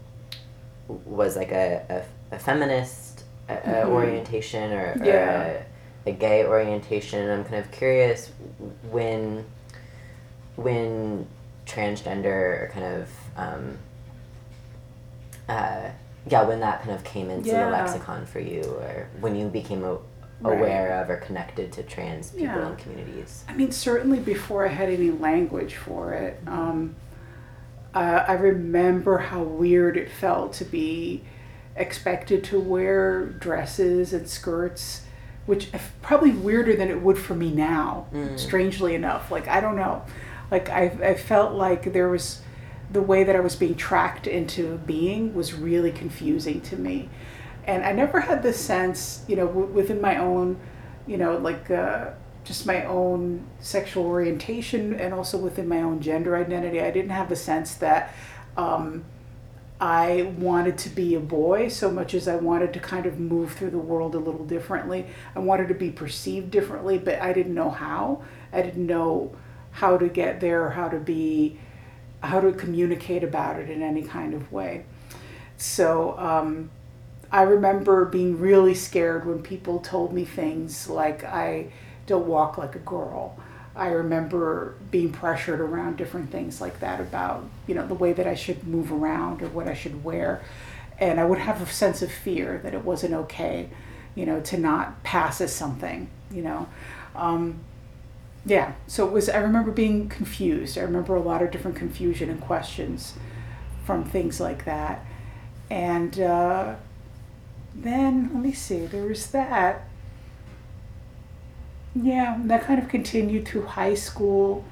[1.06, 3.90] was like a, a, a feminist uh, mm-hmm.
[3.90, 5.42] orientation or, or yeah.
[5.42, 5.66] a,
[6.06, 7.30] a gay orientation.
[7.30, 8.32] I'm kind of curious
[8.90, 9.46] when
[10.56, 11.28] when
[11.66, 13.78] transgender kind of um,
[15.50, 15.90] uh,
[16.30, 17.66] yeah when that kind of came into yeah.
[17.66, 19.98] the lexicon for you or when you became a,
[20.44, 21.02] aware right.
[21.02, 22.68] of or connected to trans people yeah.
[22.68, 23.44] and communities?
[23.48, 26.96] I mean, certainly before I had any language for it, um,
[27.94, 31.24] uh, I remember how weird it felt to be
[31.76, 35.05] expected to wear dresses and skirts,
[35.46, 35.70] which
[36.02, 38.08] probably weirder than it would for me now.
[38.14, 38.40] Mm.
[38.40, 40.04] Strangely enough, like I don't know,
[40.52, 42.42] like I I felt like there was
[42.92, 47.10] the way that I was being tracked into being was really confusing to me
[47.68, 50.58] and I never had the sense, you know, w- within my own,
[51.08, 52.12] you know, like uh,
[52.44, 56.80] just my own sexual orientation and also within my own gender identity.
[56.80, 58.14] I didn't have the sense that
[58.56, 59.04] um,
[59.80, 63.54] I wanted to be a boy so much as I wanted to kind of move
[63.54, 65.06] through the world a little differently.
[65.36, 68.24] I wanted to be perceived differently, but I didn't know how.
[68.54, 69.36] I didn't know
[69.72, 71.60] how to get there, how to be,
[72.22, 74.86] how to communicate about it in any kind of way.
[75.58, 76.70] So, um,
[77.32, 81.68] I remember being really scared when people told me things like I
[82.08, 83.38] don't walk like a girl.
[83.76, 88.26] I remember being pressured around different things like that about, you know, the way that
[88.26, 90.42] I should move around or what I should wear.
[90.98, 93.70] And I would have a sense of fear that it wasn't okay,
[94.16, 96.68] you know, to not pass as something, you know.
[97.16, 97.60] Um,
[98.46, 100.78] yeah, so it was, I remember being confused.
[100.78, 103.16] I remember a lot of different confusion and questions
[103.84, 105.06] from things like that.
[105.70, 106.76] And, uh,
[107.74, 109.86] then let me see, there was that.
[111.96, 114.66] Yeah, that kind of continued through high school.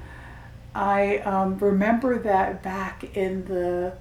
[0.74, 3.94] I um, remember that back in the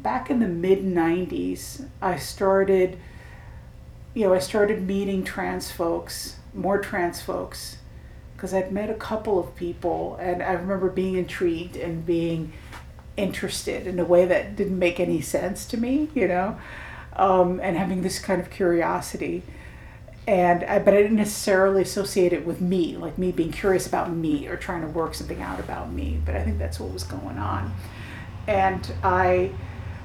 [0.00, 2.98] back in the mid 90s, I started
[4.14, 7.78] you know, I started meeting trans folks, more trans folks,
[8.34, 12.52] because I'd met a couple of people and I remember being intrigued and being
[13.16, 16.58] interested in a way that didn't make any sense to me, you know
[17.18, 19.42] um, and having this kind of curiosity.
[20.28, 24.12] And I, but I didn't necessarily associate it with me, like me being curious about
[24.12, 26.20] me or trying to work something out about me.
[26.22, 27.74] But I think that's what was going on.
[28.46, 29.52] And I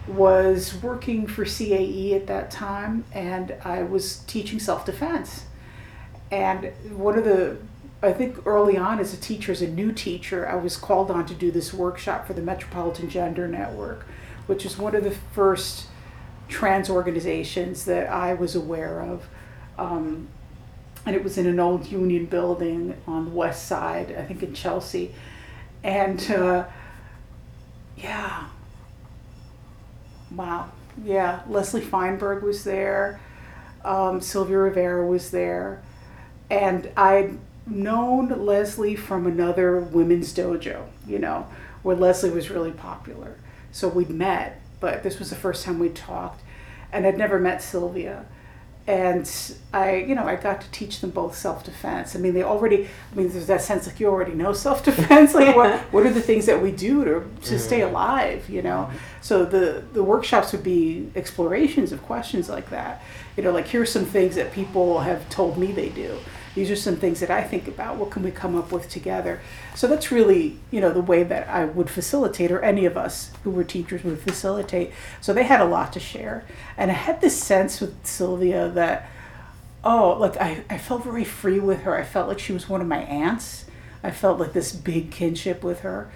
[0.08, 5.44] was working for CAE at that time, and I was teaching self defense.
[6.32, 7.58] And one of the,
[8.02, 11.26] I think early on as a teacher, as a new teacher, I was called on
[11.26, 14.08] to do this workshop for the Metropolitan Gender Network,
[14.46, 15.88] which is one of the first
[16.48, 19.28] trans organizations that I was aware of.
[19.78, 20.28] Um,
[21.06, 24.54] and it was in an old union building on the west side, I think in
[24.54, 25.14] Chelsea.
[25.84, 26.66] And uh,
[27.98, 28.48] yeah,
[30.32, 30.70] wow,
[31.04, 33.20] yeah, Leslie Feinberg was there,
[33.84, 35.82] um, Sylvia Rivera was there,
[36.50, 41.48] and I'd known Leslie from another women's dojo, you know,
[41.82, 43.36] where Leslie was really popular.
[43.72, 46.42] So we'd met, but this was the first time we talked,
[46.94, 48.26] and I'd never met Sylvia
[48.86, 52.18] and I, you know, I got to teach them both self-defense.
[52.18, 55.34] I mean, they already, I mean, there's that sense like you already know self-defense.
[55.34, 57.92] Like, what, what are the things that we do to, to stay mm-hmm.
[57.92, 58.50] alive?
[58.50, 58.92] You know,
[59.22, 63.02] so the the workshops would be explorations of questions like that.
[63.38, 66.20] You know, like here's some things that people have told me they do
[66.56, 67.98] these are some things that I think about.
[67.98, 69.42] What can we come up with together?
[69.76, 73.32] So that's really, you know, the way that I would facilitate, or any of us
[73.44, 74.92] who were teachers would facilitate.
[75.20, 76.46] So they had a lot to share.
[76.78, 79.10] And I had this sense with Sylvia that,
[79.84, 81.98] oh, like I, I felt very free with her.
[81.98, 83.66] I felt like she was one of my aunts.
[84.04, 86.12] I felt like this big kinship with her.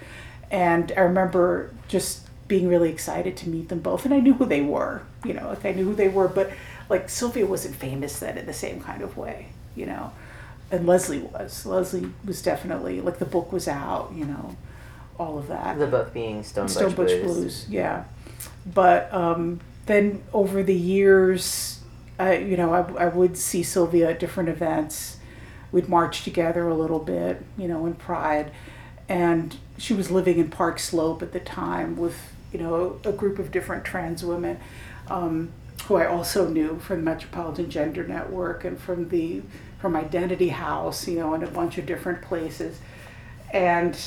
[0.50, 4.04] And I remember just being really excited to meet them both.
[4.04, 6.52] And I knew who they were, you know, like I knew who they were, but
[6.88, 10.12] like Sylvia wasn't famous then in the same kind of way, you know
[10.70, 11.64] and Leslie was.
[11.66, 14.56] Leslie was definitely like the book was out, you know,
[15.18, 15.78] all of that.
[15.78, 17.36] The book being Stone, Stone Butch, Butch Blues.
[17.36, 17.66] Blues.
[17.68, 18.04] yeah.
[18.66, 21.80] But um, then over the years,
[22.18, 25.16] I, you know, I, I would see Sylvia at different events.
[25.72, 28.50] We'd march together a little bit, you know, in Pride,
[29.08, 32.16] and she was living in Park Slope at the time with
[32.52, 34.58] you know a, group of different trans women.
[35.08, 35.52] Um,
[35.84, 39.42] who I also knew from the Metropolitan Gender Network and from the
[39.78, 42.78] from Identity House, you know, in a bunch of different places.
[43.52, 43.98] And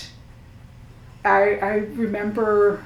[1.24, 2.84] I, I remember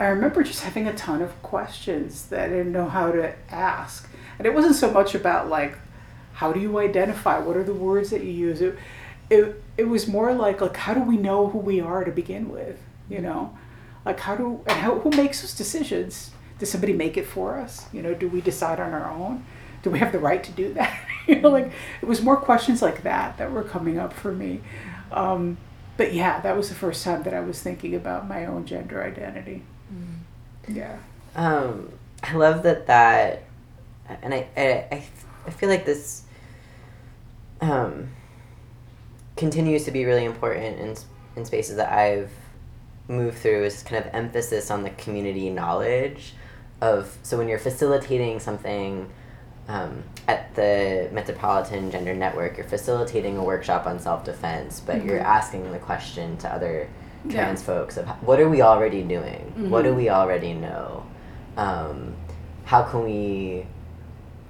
[0.00, 4.08] I remember just having a ton of questions that I didn't know how to ask.
[4.38, 5.76] And it wasn't so much about like
[6.32, 7.38] how do you identify?
[7.38, 8.62] What are the words that you use?
[8.62, 8.78] It
[9.28, 12.48] it, it was more like like how do we know who we are to begin
[12.48, 12.78] with?
[13.08, 13.26] You mm-hmm.
[13.26, 13.58] know?
[14.06, 16.30] Like how do and how, who makes those decisions?
[16.58, 17.86] Does somebody make it for us?
[17.92, 19.44] You know, do we decide on our own?
[19.82, 20.98] Do we have the right to do that?
[21.36, 21.70] you know, like
[22.02, 24.60] it was more questions like that that were coming up for me.
[25.12, 25.58] Um,
[25.96, 29.02] but yeah, that was the first time that I was thinking about my own gender
[29.02, 29.62] identity.
[29.92, 30.76] Mm.
[30.76, 30.98] Yeah.
[31.36, 33.44] Um, I love that that,
[34.22, 35.04] and I, I,
[35.46, 36.22] I feel like this
[37.60, 38.08] um,
[39.36, 40.96] continues to be really important in,
[41.36, 42.30] in spaces that I've
[43.08, 46.34] moved through is kind of emphasis on the community knowledge
[46.80, 49.10] of, so when you're facilitating something
[49.70, 55.08] um, at the Metropolitan Gender Network, you're facilitating a workshop on self defense, but mm-hmm.
[55.08, 56.88] you're asking the question to other
[57.28, 57.66] trans yeah.
[57.66, 59.52] folks of what are we already doing?
[59.56, 59.70] Mm-hmm.
[59.70, 61.06] What do we already know?
[61.56, 62.16] Um,
[62.64, 63.66] how can we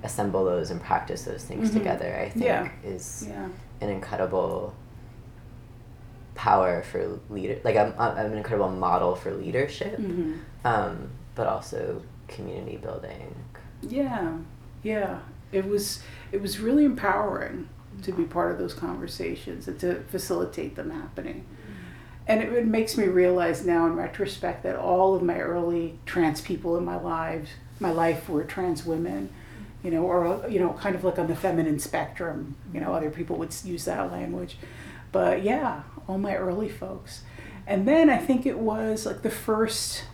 [0.02, 1.78] assemble those and practice those things mm-hmm.
[1.78, 2.16] together?
[2.18, 2.70] I think yeah.
[2.82, 3.48] is yeah.
[3.82, 4.74] an incredible
[6.34, 10.36] power for leader, like I'm, I'm an incredible model for leadership, mm-hmm.
[10.64, 13.34] um, but also community building.
[13.82, 14.38] Yeah,
[14.82, 15.20] yeah,
[15.52, 16.00] it was
[16.32, 17.68] it was really empowering
[18.02, 21.44] to be part of those conversations and to facilitate them happening.
[22.26, 26.40] And it, it makes me realize now in retrospect that all of my early trans
[26.40, 29.30] people in my lives, my life were trans women,
[29.82, 32.56] you know, or you know, kind of like on the feminine spectrum.
[32.72, 34.56] You know, other people would use that language,
[35.12, 37.22] but yeah, all my early folks.
[37.66, 40.04] And then I think it was like the first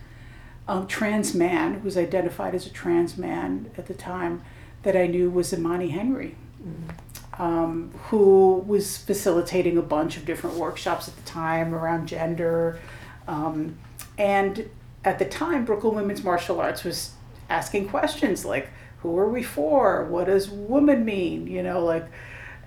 [0.68, 4.42] um, trans man who was identified as a trans man at the time
[4.86, 7.42] that I knew was Imani Henry, mm-hmm.
[7.42, 12.78] um, who was facilitating a bunch of different workshops at the time around gender.
[13.26, 13.78] Um,
[14.16, 14.70] and
[15.04, 17.10] at the time, Brooklyn Women's Martial Arts was
[17.50, 18.68] asking questions like,
[18.98, 20.04] who are we for?
[20.04, 21.48] What does woman mean?
[21.48, 22.06] You know, like,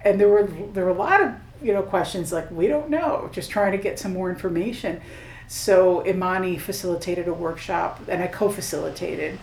[0.04, 0.44] and there were
[0.74, 3.78] there were a lot of you know questions like we don't know, just trying to
[3.78, 5.00] get some more information.
[5.48, 9.40] So Imani facilitated a workshop, and I co-facilitated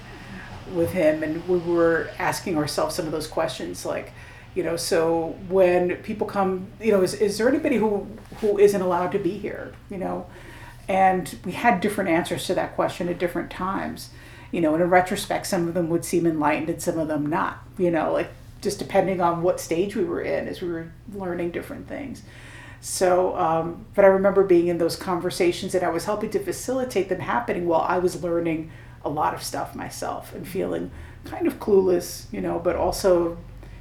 [0.72, 4.12] with him and we were asking ourselves some of those questions like
[4.54, 8.06] you know so when people come you know is, is there anybody who
[8.40, 10.26] who isn't allowed to be here you know?
[10.88, 14.10] And we had different answers to that question at different times.
[14.52, 17.26] You know and in retrospect some of them would seem enlightened and some of them
[17.26, 18.30] not you know like
[18.62, 22.22] just depending on what stage we were in as we were learning different things.
[22.80, 27.08] So, um, but I remember being in those conversations and I was helping to facilitate
[27.08, 28.70] them happening while I was learning
[29.06, 30.90] a lot of stuff myself and feeling
[31.24, 33.38] kind of clueless, you know, but also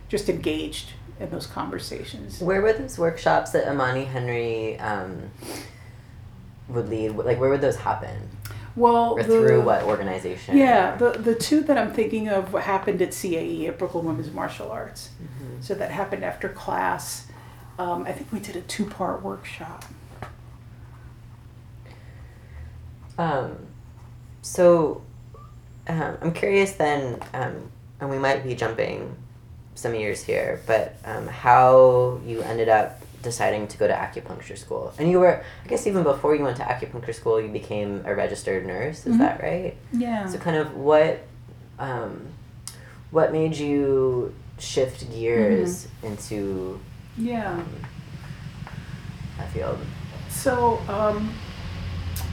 [0.07, 2.39] just engaged in those conversations.
[2.41, 5.32] Where were those workshops that Imani Henry um,
[6.69, 7.09] would lead?
[7.15, 8.30] Like, where would those happen?
[8.76, 10.57] Well, Or the- through what organization?
[10.57, 14.69] Yeah, the the two that I'm thinking of happened at CAE at Brooklyn Women's Martial
[14.69, 15.09] Arts.
[15.21, 15.63] Mhm.
[15.63, 17.28] So that happened after class.
[17.80, 19.86] Um, I think we did a two part workshop.
[23.17, 23.67] Um,
[24.41, 25.01] so,
[25.88, 29.16] um, I'm curious then, um, and we might be jumping
[29.76, 34.94] some years here, but um, how you ended up deciding to go to acupuncture school.
[35.00, 38.14] And you were, I guess, even before you went to acupuncture school, you became a
[38.16, 39.06] registered nurse.
[39.06, 39.20] Is Mhm.
[39.20, 39.76] that right?
[39.92, 40.28] Yeah.
[40.28, 41.24] So, kind of what,
[41.80, 42.28] um,
[43.12, 46.80] what made you shift gears into
[47.18, 47.52] yeah.
[47.54, 47.68] um,
[49.38, 49.80] that field?
[50.30, 51.34] So um,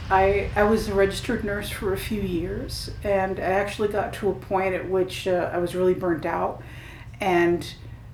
[0.09, 4.29] I I was a registered nurse for a few years, and I actually got to
[4.29, 6.61] a point at which uh, I was really burnt out,
[7.19, 7.73] and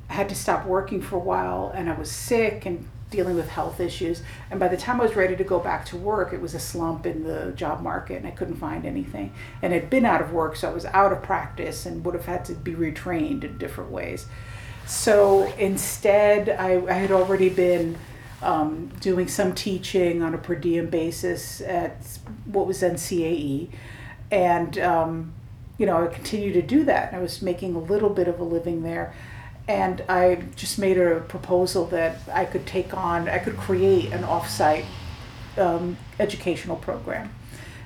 [0.09, 3.49] I had to stop working for a while, and I was sick and dealing with
[3.49, 4.21] health issues.
[4.51, 6.59] And by the time I was ready to go back to work, it was a
[6.59, 9.33] slump in the job market, and I couldn't find anything.
[9.61, 12.25] And I'd been out of work, so I was out of practice and would have
[12.25, 14.27] had to be retrained in different ways.
[14.85, 17.97] So instead, I, I had already been
[18.41, 23.69] um, doing some teaching on a per diem basis at what was then CAE.
[24.31, 25.33] And, um,
[25.77, 27.13] you know, I continued to do that.
[27.13, 29.13] I was making a little bit of a living there.
[29.67, 34.23] And I just made a proposal that I could take on, I could create an
[34.23, 34.85] offsite
[35.57, 37.31] um, educational program.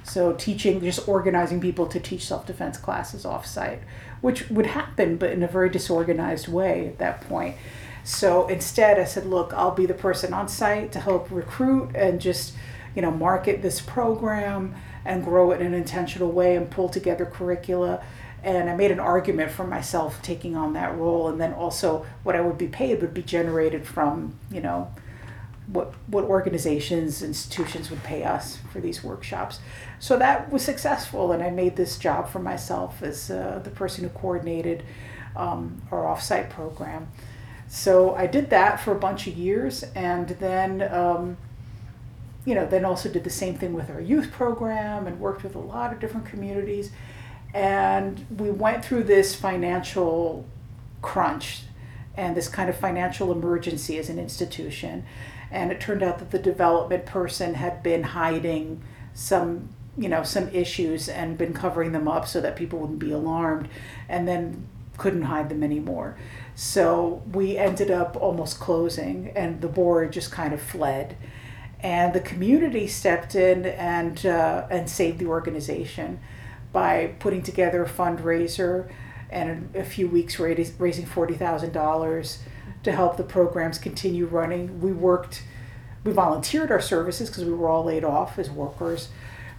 [0.03, 3.79] So teaching, just organizing people to teach self-defense classes offsite,
[4.21, 7.55] which would happen, but in a very disorganized way at that point.
[8.03, 12.19] So instead, I said, look, I'll be the person on site to help recruit and
[12.19, 12.53] just,
[12.95, 14.75] you know, market this program
[15.05, 18.03] and grow it in an intentional way and pull together curricula.
[18.43, 22.35] And I made an argument for myself taking on that role, and then also what
[22.35, 24.93] I would be paid would be generated from, you know,
[25.67, 29.61] what what organizations institutions would pay us for these workshops.
[29.99, 31.31] So that was successful.
[31.31, 34.83] And i made this job for myself as uh, the person who coordinated
[35.37, 37.07] um, our offsite program
[37.73, 41.37] so i did that for a bunch of years and then um,
[42.45, 45.55] you know then also did the same thing with our youth program and worked with
[45.55, 46.91] a lot of different communities.
[47.53, 50.45] And we went through this financial
[51.01, 51.61] crunch
[52.15, 55.05] and this kind of financial emergency as an institution.
[55.51, 60.49] And it turned out that the development person had been hiding some you know some
[60.49, 63.69] issues and been covering them up so that people wouldn't be alarmed.
[64.09, 64.67] And then
[64.97, 66.17] couldn't hide them anymore
[66.55, 71.15] so we ended up almost closing and the board just kind of fled
[71.83, 76.19] and the community stepped in and uh, and saved the organization
[76.71, 78.89] by putting together a fundraiser
[79.29, 82.39] and a few weeks raising raising forty thousand dollars
[82.83, 84.81] to help the programs continue running.
[84.81, 85.43] We worked,
[86.03, 89.09] we volunteered our services because we were all laid off as workers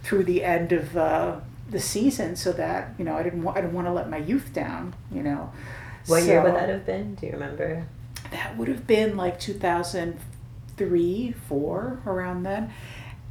[0.03, 1.39] through the end of uh,
[1.69, 4.17] the season, so that you know I didn't want I didn't want to let my
[4.17, 4.95] youth down.
[5.11, 5.51] You know,
[6.07, 7.15] What year would that have been?
[7.15, 7.87] Do you remember?
[8.31, 12.71] that would have been like 2003 4 around then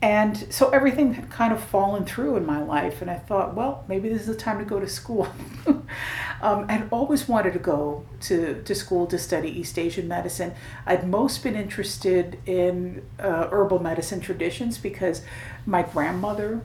[0.03, 3.85] and so everything had kind of fallen through in my life and i thought well
[3.89, 5.27] maybe this is the time to go to school
[6.43, 10.53] um, i'd always wanted to go to, to school to study east asian medicine
[10.87, 15.23] i'd most been interested in uh, herbal medicine traditions because
[15.67, 16.61] my grandmother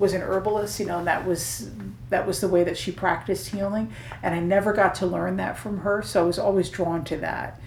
[0.00, 1.70] was an herbalist, you know, and that was
[2.08, 3.92] that was the way that she practiced healing,
[4.22, 7.16] and I never got to learn that from her, so I was always drawn to
[7.18, 7.60] that.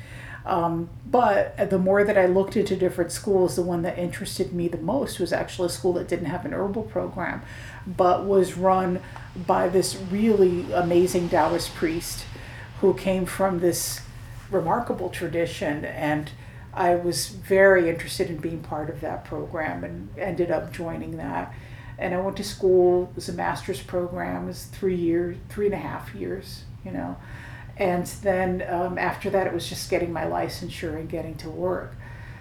[0.46, 4.68] Um, but the more that I looked into different schools, the one that interested me
[4.68, 7.44] the most was actually a school that didn't have an herbal program,
[7.88, 9.00] but was run
[9.48, 12.26] by this really amazing Taoist priest
[12.82, 14.02] who came from this
[14.52, 16.32] remarkable tradition and
[16.74, 21.54] I was very interested in being part of that program and ended up joining that.
[21.98, 25.66] And I went to school, it was a master's program, it was three years, three
[25.66, 27.18] and a half years, you know.
[27.78, 31.96] And then um, after that, it was just getting my licensure and getting to work.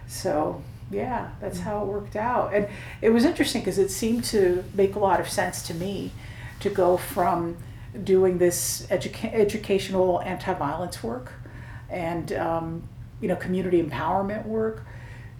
[0.06, 2.52] So, yeah, that's how it worked out.
[2.52, 2.68] And
[3.00, 6.12] it was interesting because it seemed to make a lot of sense to me
[6.60, 7.56] to go from
[8.04, 11.32] doing this educa- educational anti-violence work
[11.90, 12.82] and um,
[13.20, 14.84] you know community empowerment work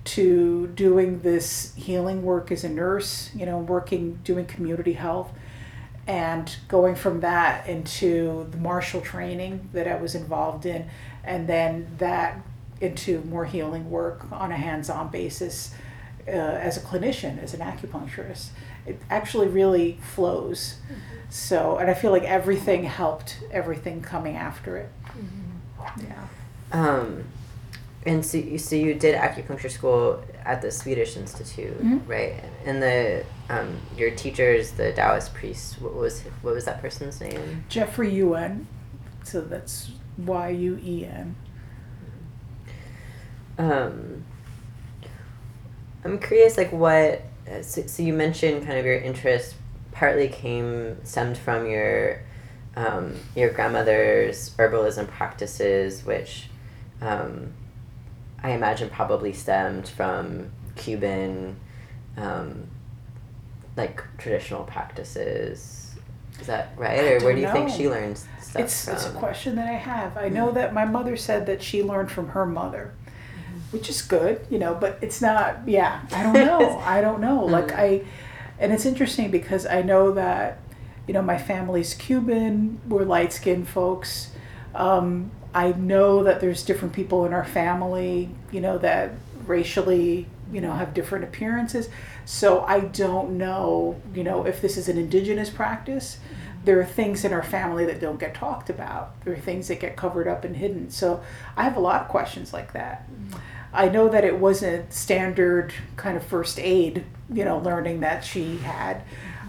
[0.05, 5.33] to doing this healing work as a nurse you know working doing community health
[6.07, 10.89] and going from that into the martial training that I was involved in
[11.23, 12.41] and then that
[12.81, 15.73] into more healing work on a hands-on basis
[16.27, 18.49] uh, as a clinician, as an acupuncturist.
[18.85, 20.77] It actually really flows.
[21.31, 24.89] So, and I feel like everything helped everything coming after it.
[26.01, 26.27] Yeah.
[26.73, 27.25] Um,
[28.07, 32.01] and so, you- so you did acupuncture school at the Swedish Institute, Mhm.
[32.09, 32.35] right?
[32.65, 37.65] And the um, your teachers, the Taoist priest, what was what was that person's name?
[37.69, 38.67] Jeffrey Yuen.
[39.25, 41.37] So that's Y U E N.
[43.59, 44.25] Um,
[46.05, 47.23] I'm curious, like what.
[47.63, 49.57] So, so you mentioned kind of your interest
[49.93, 52.21] partly came stemmed from your
[52.77, 56.49] um, your grandmother's herbalism practices, which
[57.01, 57.53] um,
[58.43, 61.57] I imagine probably stemmed from Cuban
[62.17, 62.67] um,
[63.77, 65.95] like traditional practices.
[66.41, 68.95] Is that right, or where do you think she learned stuff It's, from?
[68.95, 70.17] it's a question that I have.
[70.17, 72.95] I know that my mother said that she learned from her mother,
[73.71, 76.79] which is good, you know, but it's not, yeah, I don't know.
[76.85, 77.45] I don't know.
[77.45, 77.79] Like, Mhm.
[77.79, 78.03] I,
[78.59, 80.59] and it's interesting because I know that,
[81.07, 84.33] you know, my family's Cuban, we're light skinned folks.
[84.75, 89.13] Um, I know that there's different people in our family, you know, that
[89.47, 91.89] racially, you know, have different appearances.
[92.25, 96.19] So I don't know, you know, if this is an indigenous practice.
[96.65, 99.21] There are things in our family that don't get talked about.
[99.25, 100.91] There are things that get covered up and hidden.
[100.91, 101.21] So
[101.57, 103.09] I have a lot of questions like that.
[103.73, 108.59] I know that it wasn't standard kind of first aid, you know, learning that she
[108.59, 109.03] had.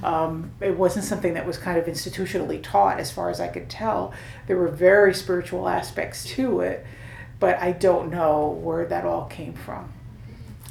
[0.04, 3.70] Um, it wasn't something that was kind of institutionally taught, as far as I could
[3.70, 4.14] tell.
[4.48, 6.86] There were very spiritual aspects to it,
[7.40, 9.92] but I don't know where that all came from.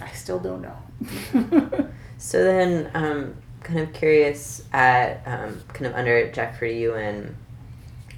[0.01, 1.89] I still don't know.
[2.23, 7.35] So then, um, kind of curious at um, kind of under Jeffrey Yuen,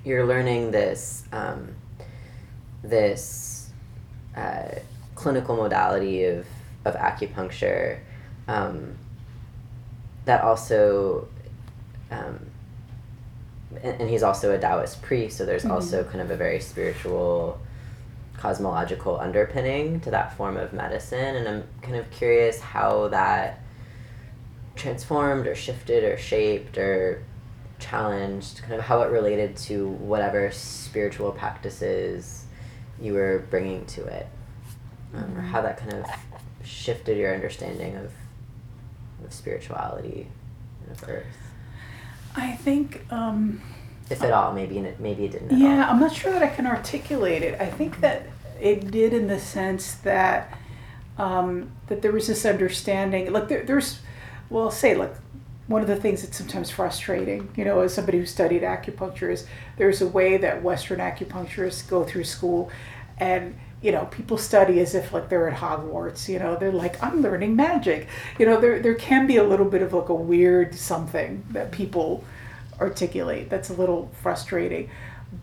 [0.05, 1.75] you're learning this um,
[2.83, 3.71] this
[4.37, 4.69] uh,
[5.15, 6.47] clinical modality of
[6.85, 7.99] of acupuncture
[8.47, 8.95] um,
[10.25, 11.29] that also.
[12.11, 12.47] Um,
[13.83, 15.71] and, and he's also a Taoist priest, so there's Mhm.
[15.73, 17.59] also kind of a very spiritual,
[18.39, 21.35] cosmological underpinning to that form of medicine.
[21.37, 23.59] And I'm kind of curious how that
[24.77, 27.23] transformed or shifted or shaped or
[27.79, 32.45] challenged, kind of how it related to whatever spiritual practices
[33.01, 34.27] you were bringing to it,
[35.15, 36.07] um, or how that kind of
[36.65, 38.13] shifted your understanding of,
[39.25, 40.29] of spirituality
[40.83, 41.25] and of Earth,
[42.37, 43.07] I think.
[43.11, 43.63] Um,
[44.11, 44.53] if at all.
[44.53, 45.59] Maybe it, maybe it didn't.
[45.59, 45.95] Yeah, all.
[45.95, 47.61] I'm not sure that I can articulate it.
[47.61, 48.27] I think that
[48.61, 50.59] it did in the sense that
[51.19, 53.33] um, that there was this understanding.
[53.33, 54.01] Like there, there's,
[54.51, 55.15] well, say like
[55.67, 59.47] one of the things that's sometimes frustrating, you know, as somebody who studied acupuncture is
[59.79, 62.71] there's a way that Western acupuncturists go through school,
[63.19, 66.27] and you know people study as if like they're at Hogwarts.
[66.27, 68.09] You know, they're like I'm learning magic.
[68.39, 71.71] You know, there there can be a little bit of like a weird something that
[71.71, 72.25] people
[72.81, 74.91] articulate that's a little frustrating.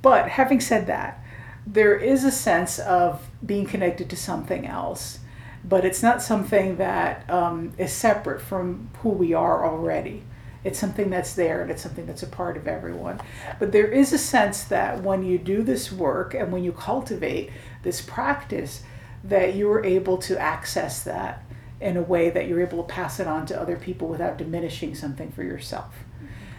[0.01, 1.23] But having said that,
[1.67, 5.19] there is a sense of being connected to something else,
[5.63, 10.23] but it's not something that um, is separate from who we are already.
[10.63, 13.19] It's something that's there and it's something that's a part of everyone.
[13.59, 17.51] But there is a sense that when you do this work and when you cultivate
[17.83, 18.83] this practice,
[19.23, 21.43] that you are able to access that
[21.79, 24.93] in a way that you're able to pass it on to other people without diminishing
[24.93, 25.95] something for yourself.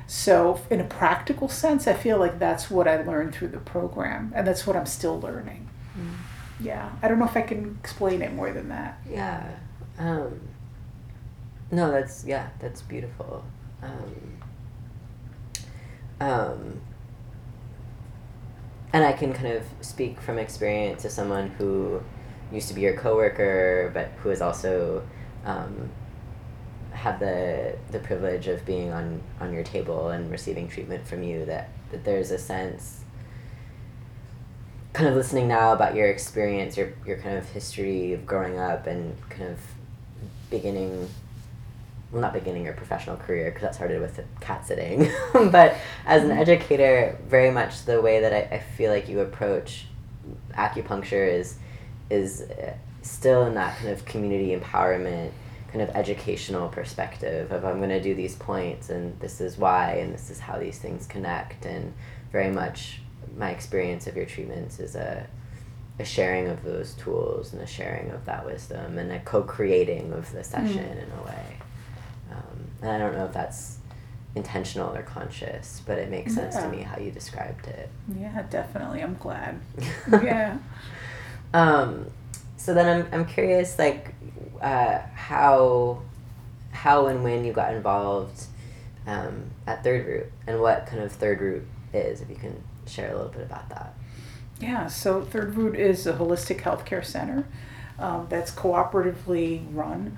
[0.09, 4.33] So, in a practical sense, I feel like that's what I learned through the program,
[4.35, 5.69] and that's what I'm still learning.
[6.61, 8.99] Yeah, I don't know if I can explain it more than that.
[9.09, 9.49] Yeah.
[9.99, 10.41] Um,
[11.71, 13.45] no, that's yeah, that's beautiful.
[13.83, 14.39] Um,
[16.21, 16.81] um,
[18.93, 22.03] and I can kind of speak from experience as someone who
[22.53, 25.03] used to be your coworker, but who has also
[25.45, 25.91] um,
[26.93, 31.45] had the the privilege of being on on your table and receiving treatment from you.
[31.47, 33.01] That that there's a sense
[34.93, 38.87] kind of listening now about your experience, your your kind of history of growing up
[38.87, 39.59] and kind of
[40.51, 41.09] beginning
[42.13, 45.11] well not beginning your professional career because that started with cat sitting
[45.51, 45.75] but
[46.07, 49.87] as an educator very much the way that I, I feel like you approach
[50.53, 51.57] acupuncture is
[52.11, 55.33] is uh, still in that kind of community empowerment
[55.69, 59.93] kind of educational perspective of i'm going to do these points and this is why
[59.95, 61.95] and this is how these things connect and
[62.31, 63.01] very much
[63.37, 65.27] my experience of your treatments is a
[65.99, 70.31] a sharing of those tools and a sharing of that wisdom and a co-creating of
[70.33, 71.59] the session in a way
[72.83, 73.79] and i don't know if that's
[74.35, 79.03] intentional or conscious but it makes sense to me how you described it Yeah, definitely.
[79.03, 79.61] I'm glad.
[80.11, 80.57] yeah.
[81.53, 82.07] um,
[82.57, 84.15] so then I'm, I'm curious like
[84.61, 86.01] uh, how
[86.71, 88.47] how and when you got involved
[89.07, 93.13] um, at Third Root and what kind of Third Root is if you can share
[93.13, 93.95] a little bit about that.
[94.61, 97.47] Yeah, so Third Root is a holistic healthcare center
[97.99, 100.17] um, that's cooperatively run.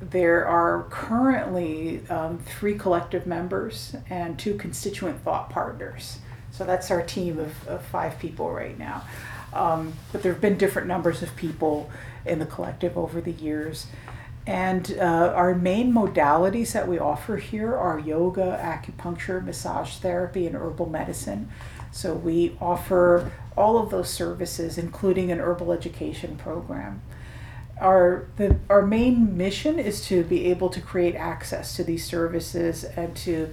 [0.00, 6.18] There are currently um, three collective members and two constituent thought partners.
[6.50, 9.04] So that's our team of, of five people right now.
[9.52, 11.90] Um, but there have been different numbers of people
[12.24, 13.86] in the collective over the years.
[14.46, 20.56] And uh, our main modalities that we offer here are yoga, acupuncture, massage therapy, and
[20.56, 21.50] herbal medicine.
[21.92, 27.02] So we offer all of those services, including an herbal education program.
[27.80, 32.84] Our, the, our main mission is to be able to create access to these services
[32.84, 33.52] and to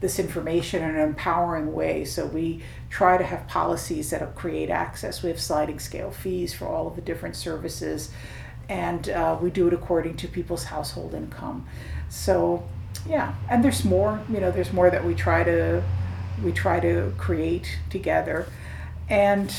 [0.00, 2.04] this information in an empowering way.
[2.04, 5.22] So we try to have policies that create access.
[5.22, 8.10] We have sliding scale fees for all of the different services,
[8.68, 11.66] and uh, we do it according to people's household income.
[12.08, 12.68] So
[13.08, 14.20] yeah, and there's more.
[14.28, 15.82] You know, there's more that we try to
[16.44, 18.46] we try to create together,
[19.08, 19.54] and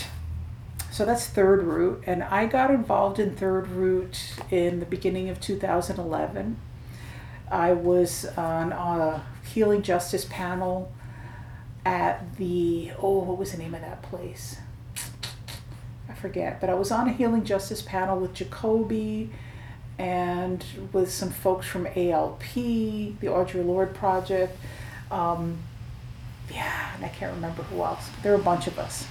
[0.96, 2.04] so that's Third Root.
[2.08, 4.18] And I got involved in Third Root
[4.50, 6.56] in the beginning of 2011.
[7.52, 10.94] I was on a healing justice panel
[11.86, 14.58] at the oh what was the name of that place
[16.10, 19.30] i forget but i was on a healing justice panel with jacoby
[20.00, 24.58] and with some folks from alp the audre lorde project
[25.12, 25.60] um,
[26.52, 29.06] yeah and i can't remember who else there were a bunch of us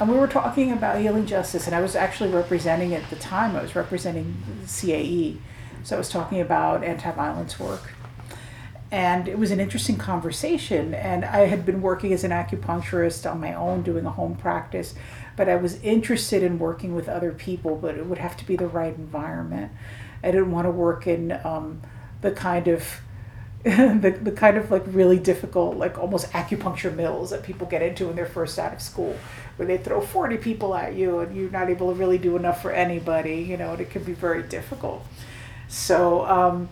[0.00, 3.56] and we were talking about healing justice and i was actually representing at the time
[3.56, 4.36] i was representing
[4.66, 5.36] cae
[5.82, 7.92] so i was talking about anti-violence work.
[8.90, 13.40] And it was an interesting conversation and i had been working as an acupuncturist on
[13.40, 14.94] my own doing a home practice
[15.36, 18.56] but i was interested in working with other people but it would have to be
[18.56, 19.72] the right environment.
[20.22, 21.82] I didn't want to work in um,
[22.22, 23.00] the kind of
[24.02, 28.06] the, the kind of like really difficult like almost acupuncture mills that people get into
[28.06, 29.16] when they're first out of school
[29.56, 32.60] where they throw 40 people at you and you're not able to really do enough
[32.60, 35.02] for anybody you know and it can be very difficult
[35.66, 36.68] so um,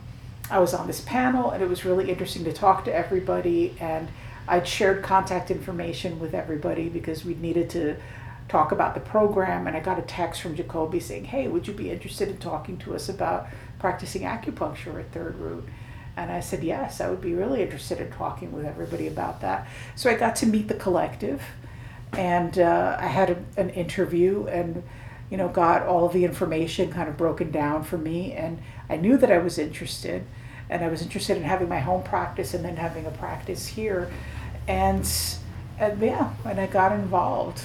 [0.50, 4.08] I was on this panel and it was really interesting to talk to everybody and
[4.46, 7.96] I'd shared contact information with everybody because we needed to
[8.50, 11.72] talk about the program and I got a text from Jacoby saying, "Hey, would you
[11.72, 13.46] be interested in talking to us about
[13.78, 15.64] practicing acupuncture at Third Root?"
[16.16, 19.66] And I said, "Yes, I would be really interested in talking with everybody about that."
[19.96, 21.42] So I got to meet the collective
[22.12, 24.82] and uh, I had a, an interview and
[25.30, 28.58] you know got all the information kind of broken down for me and
[28.90, 30.26] I knew that I was interested
[30.72, 34.10] and I was interested in having my home practice and then having a practice here,
[34.66, 35.08] and
[35.78, 37.62] and yeah, and I got involved,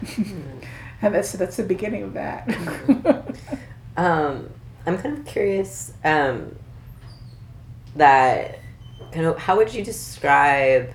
[0.16, 2.48] and that's that's the beginning of that.
[3.96, 4.48] um,
[4.86, 5.92] I'm kind of curious.
[6.02, 6.56] Um,
[7.96, 8.58] that
[9.12, 10.92] kind of how would you describe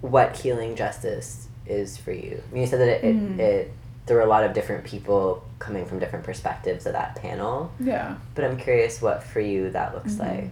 [0.00, 2.42] what healing justice is for you?
[2.48, 3.38] I mean, you said that it, mm.
[3.38, 3.72] it, it
[4.06, 7.72] there were a lot of different people coming from different perspectives at that panel.
[7.80, 8.16] Yeah.
[8.34, 10.42] But I'm curious what for you that looks mm-hmm.
[10.42, 10.50] like.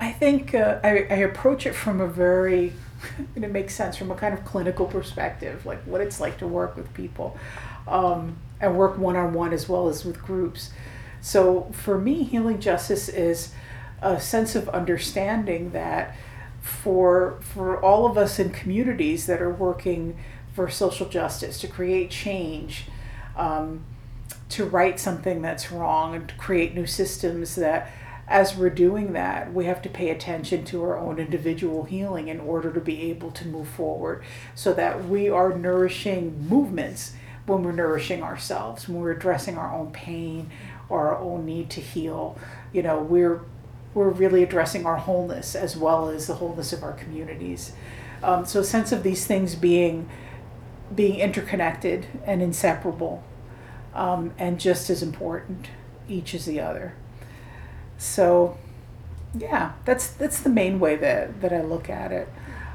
[0.00, 2.72] I think uh, I, I approach it from a very,
[3.34, 6.46] and it makes sense from a kind of clinical perspective, like what it's like to
[6.46, 7.38] work with people
[7.86, 10.70] um, and work one on one as well as with groups.
[11.20, 13.52] So for me, healing justice is
[14.02, 16.16] a sense of understanding that
[16.60, 20.18] for for all of us in communities that are working
[20.52, 22.86] for social justice, to create change,
[23.36, 23.84] um,
[24.48, 27.90] to right something that's wrong, and to create new systems that,
[28.26, 32.40] as we're doing that, we have to pay attention to our own individual healing in
[32.40, 34.24] order to be able to move forward
[34.54, 37.12] so that we are nourishing movements
[37.44, 40.50] when we're nourishing ourselves, when we're addressing our own pain
[40.88, 42.36] or our own need to heal.
[42.72, 43.42] You know, we're
[43.96, 47.72] we're really addressing our wholeness as well as the wholeness of our communities.
[48.22, 50.08] Um, so a sense of these things being
[50.94, 53.24] being interconnected and inseparable
[53.94, 55.68] um, and just as important
[56.08, 56.94] each as the other
[57.98, 58.56] so
[59.36, 62.28] yeah that's that's the main way that that i look at it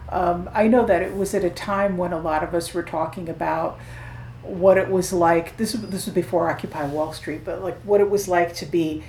[0.10, 2.84] um, i know that it was at a time when a lot of us were
[2.84, 3.80] talking about
[4.44, 8.10] what it was like this this was before occupy wall street but like what it
[8.10, 9.02] was like to be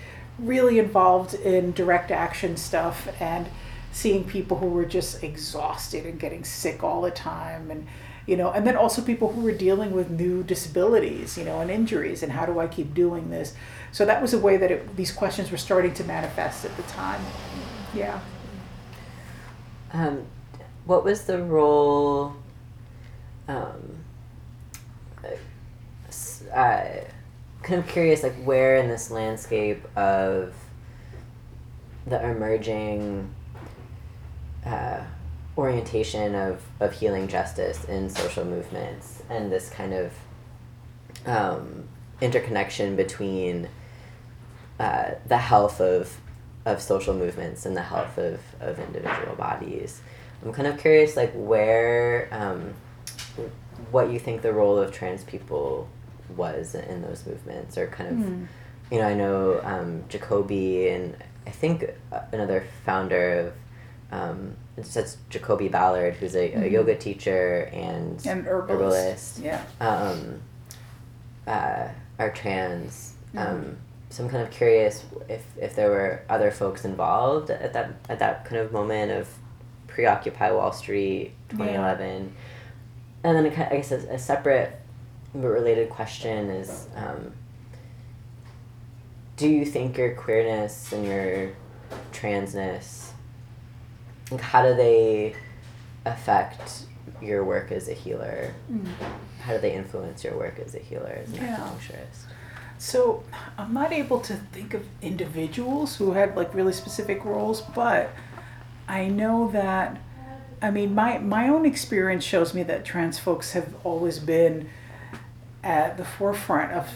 [0.42, 3.46] really involved in direct action stuff and
[3.92, 7.86] seeing people who were just exhausted and getting sick all the time and
[8.26, 11.70] you know and then also people who were dealing with new disabilities you know and
[11.70, 13.54] injuries and how do i keep doing this?
[13.92, 16.82] So that was a way that it, these questions were starting to manifest at the
[16.84, 17.20] time.
[17.94, 18.20] Yeah.
[19.92, 20.24] Um,
[20.86, 22.34] what was the role
[23.48, 23.98] um,
[26.54, 26.86] uh,
[27.62, 30.54] kind of curious, like where in this landscape of
[32.06, 33.32] the emerging
[34.66, 35.04] uh,
[35.56, 40.12] orientation of, of healing justice in social movements and this kind of
[41.26, 41.88] um,
[42.20, 43.68] interconnection between
[44.80, 46.16] uh, the health of
[46.64, 50.00] of social movements and the health of, of individual bodies.
[50.44, 52.74] I'm kind of curious, like where, um,
[53.90, 55.88] what you think the role of trans people
[56.36, 58.46] was in those movements, or kind of, Mm.
[58.90, 61.16] you know, I know um, Jacoby and
[61.46, 63.52] I think uh, another founder
[64.12, 66.70] of, um, it's that's Jacoby Ballard, who's a, a Mhm.
[66.70, 69.38] yoga teacher and, And herbalist.
[69.38, 69.62] Yeah.
[69.80, 70.40] um,
[71.46, 73.14] uh, are trans.
[73.34, 73.46] Mhm.
[73.46, 73.76] Um,
[74.10, 78.18] so I'm kind of curious if, if there were other folks involved at that at
[78.18, 79.26] that kind of moment of
[79.88, 82.32] preoccupy Wall Street 2011,
[83.24, 84.78] and then I guess a, a separate
[85.34, 87.32] related question is, um,
[89.36, 91.52] do you think your queerness and your
[92.12, 93.10] transness,
[94.30, 95.34] like how do they
[96.04, 96.84] affect
[97.20, 98.54] your work as a healer?
[98.70, 98.86] Mm.
[99.42, 101.56] how do they influence your work as a healer as an Yeah.
[101.56, 102.26] acupuncturist?
[102.78, 103.24] So
[103.58, 108.10] I'm not able to think of individuals who had like really specific roles, but
[108.88, 109.98] I know that
[110.60, 114.68] I mean my my own experience shows me that trans folks have always been
[115.62, 116.88] at the forefront of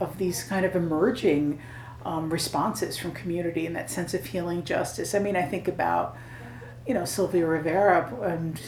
[0.00, 1.60] of these kind of emerging
[2.04, 5.14] um, responses from community and that sense of healing justice.
[5.14, 6.16] I mean, I think about
[6.86, 8.60] you know Sylvia Rivera and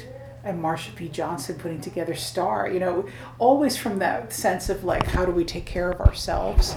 [0.45, 1.09] and Marsha P.
[1.09, 2.69] Johnson putting together Star.
[2.69, 6.77] You know, always from that sense of like how do we take care of ourselves,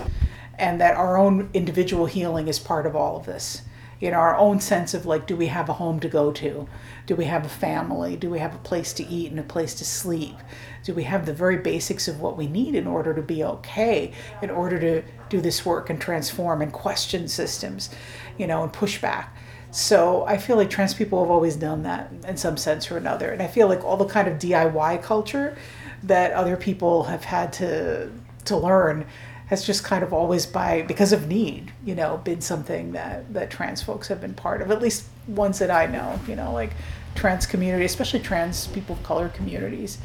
[0.58, 3.62] and that our own individual healing is part of all of this.
[4.00, 6.68] You know, our own sense of like, do we have a home to go to?
[7.08, 8.16] Do we have a family?
[8.16, 10.36] Do we have a place to eat and a place to sleep?
[10.84, 14.14] Do we have the very basics of what we need in order to be okay,
[14.42, 17.90] in order to do this work and transform and question systems,
[18.38, 19.36] you know, and push back?
[19.72, 23.32] So I feel like trans people have always done that in some sense or another.
[23.32, 25.58] And I feel like all the kind of DIY culture
[26.04, 28.12] that other people have had to
[28.46, 29.06] to learn
[29.48, 33.50] has just kind of always by because of need, you know, been something that that
[33.50, 36.72] trans folks have been part of, at least ones that I know, you know, like
[37.16, 39.98] trans community, especially trans people of color communities.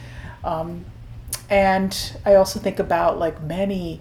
[0.44, 0.84] Um,
[1.50, 4.00] and I also think about like many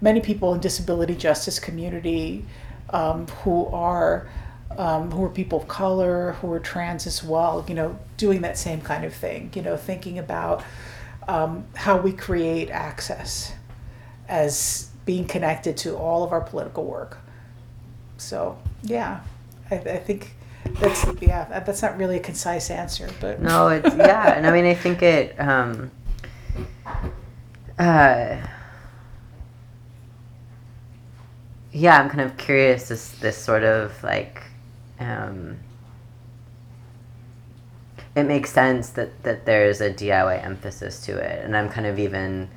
[0.00, 2.44] many people in disability justice community
[2.90, 4.28] um, who are
[4.76, 8.58] um, who are people of color, who are trans as well, you know, doing that
[8.58, 10.64] same kind of thing, you know, thinking about
[11.28, 13.52] um, how we create access
[14.32, 17.18] as being connected to all of our political work.
[18.16, 19.20] So, yeah,
[19.70, 20.34] I, I think
[20.80, 23.42] that's, yeah, that's not really a concise answer, but.
[23.42, 25.38] No, it's yeah, and I mean I think it.
[25.38, 25.90] Um,
[27.78, 28.38] uh,
[31.72, 32.88] yeah, I'm kind of curious.
[32.88, 34.42] This this sort of like.
[34.98, 35.58] Um,
[38.14, 41.98] it makes sense that, that there's a DIY emphasis to it, and I'm kind of
[41.98, 42.50] even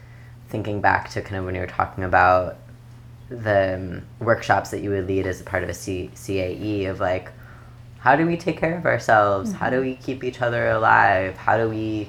[0.49, 2.57] thinking back to kind of when you were talking about
[3.29, 6.99] the um, workshops that you would lead as a part of a C- CAE of
[6.99, 7.31] like
[7.99, 9.51] how do we take care of ourselves?
[9.51, 11.35] How do we keep each other alive?
[11.37, 12.07] How do we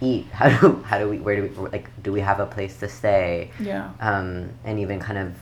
[0.00, 0.26] eat?
[0.32, 2.88] How do how do we where do we like do we have a place to
[2.88, 3.50] stay?
[3.58, 3.90] Yeah.
[3.98, 5.34] um, and even kind of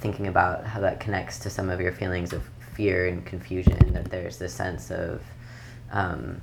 [0.00, 2.44] thinking about how that connects to some of your feelings of
[2.74, 5.20] fear and confusion that there's this sense of
[5.90, 6.40] um,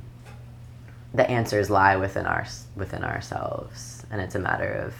[1.14, 2.46] the answers lie within our
[2.76, 4.94] within ourselves and it's a matter of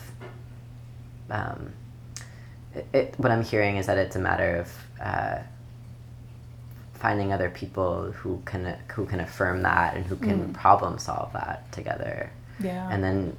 [1.32, 1.74] um,
[2.74, 5.40] it, it, what I'm hearing is that it's a matter of uh,
[6.94, 10.54] finding other people who can who can affirm that and who can Mm.
[10.54, 12.30] problem solve that together
[12.60, 12.88] Yeah.
[12.92, 13.36] and then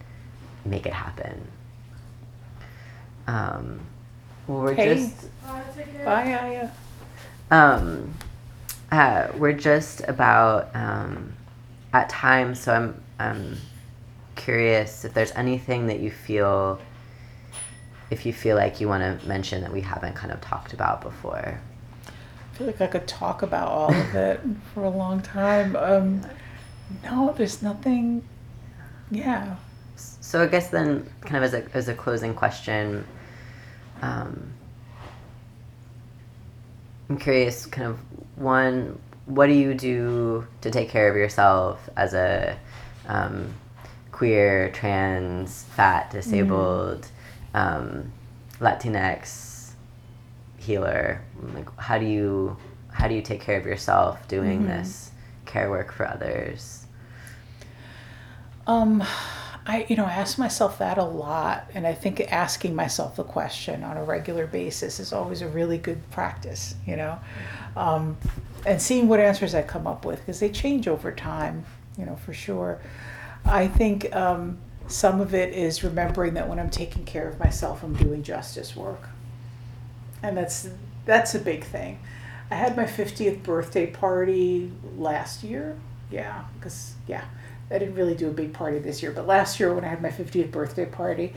[0.64, 1.46] make it happen.
[3.26, 3.80] Um,
[4.46, 4.96] well, we're Hey.
[4.96, 5.26] just
[6.04, 6.68] Bye, Aya.
[7.50, 8.14] um,
[8.92, 11.32] uh, we're just about um,
[11.92, 13.56] at time, so I'm I'm
[14.36, 16.80] curious if there's anything that you feel
[18.10, 21.00] if you feel like you want to mention that we haven't kind of talked about
[21.00, 21.60] before.
[22.06, 24.40] I feel like I could talk about all of it
[24.74, 25.74] for a long time.
[25.74, 26.22] Um,
[27.02, 28.22] no, there's nothing.
[29.10, 29.56] Yeah.
[29.96, 33.04] So I guess then, kind of as a as a closing question,
[34.02, 34.52] um,
[37.08, 37.98] I'm curious, kind of
[38.36, 42.58] one, what do you do to take care of yourself as a
[43.06, 43.52] um,
[44.16, 47.06] queer, trans, fat, disabled,
[47.52, 48.10] um,
[48.60, 49.72] Latinx
[50.56, 51.20] healer?
[51.54, 52.56] Like, how do you
[52.90, 54.68] how do you take care of yourself doing Mhm.
[54.68, 55.10] this
[55.44, 56.86] care work for others?
[58.66, 59.04] Um,
[59.66, 63.22] I, you know, I ask myself that a lot, and I think asking myself the
[63.24, 67.18] question on a regular basis is always a really good practice, you know,
[67.76, 68.16] um,
[68.64, 71.66] and seeing what answers I come up with because they change over time,
[71.98, 72.78] you know, for sure.
[73.48, 77.82] I think um, some of it is remembering that when I'm taking care of myself,
[77.82, 79.08] I'm doing justice work,
[80.22, 80.68] and that's
[81.04, 81.98] that's a big thing.
[82.50, 85.76] I had my 50th birthday party last year,
[86.10, 87.24] yeah, because yeah
[87.70, 90.02] I didn't really do a big party this year, but last year when I had
[90.02, 91.32] my 50th birthday party,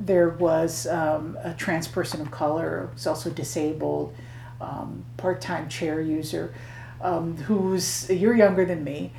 [0.00, 4.14] there was um, a trans person of color, who's also disabled,
[4.60, 6.54] um, part time chair user,
[7.00, 9.12] um, who's a year younger than me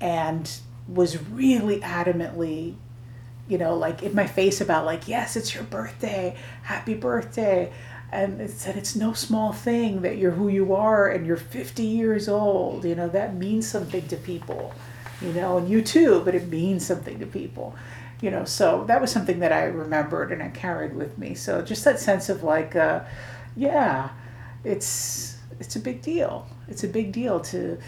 [0.00, 0.50] and
[0.88, 2.74] was really adamantly,
[3.48, 7.72] you know, like in my face about, like, yes, it's your birthday, happy birthday.
[8.10, 11.82] And it said it's no small thing that you're who you are and you're 50
[11.82, 12.84] years old.
[12.84, 14.74] You know, that means something to people
[15.22, 17.74] you know, and you too, but it means something to people,
[18.20, 18.44] you know.
[18.44, 21.34] So that was something that I remembered and I carried with me.
[21.34, 23.00] So just that sense of like, uh,
[23.56, 24.10] yeah,
[24.64, 26.46] it's it's a big deal.
[26.68, 27.78] It's a big deal to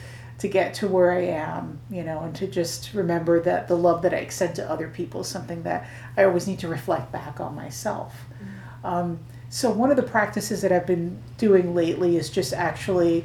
[0.45, 4.03] to get to where I am, you know, and to just remember that the love
[4.03, 5.89] that I extend to other people is something that
[6.19, 8.15] I always need to reflect back on myself.
[8.35, 8.87] Mm-hmm.
[8.87, 9.19] Um,
[9.49, 13.25] so one of the practices that I've been doing lately is just actually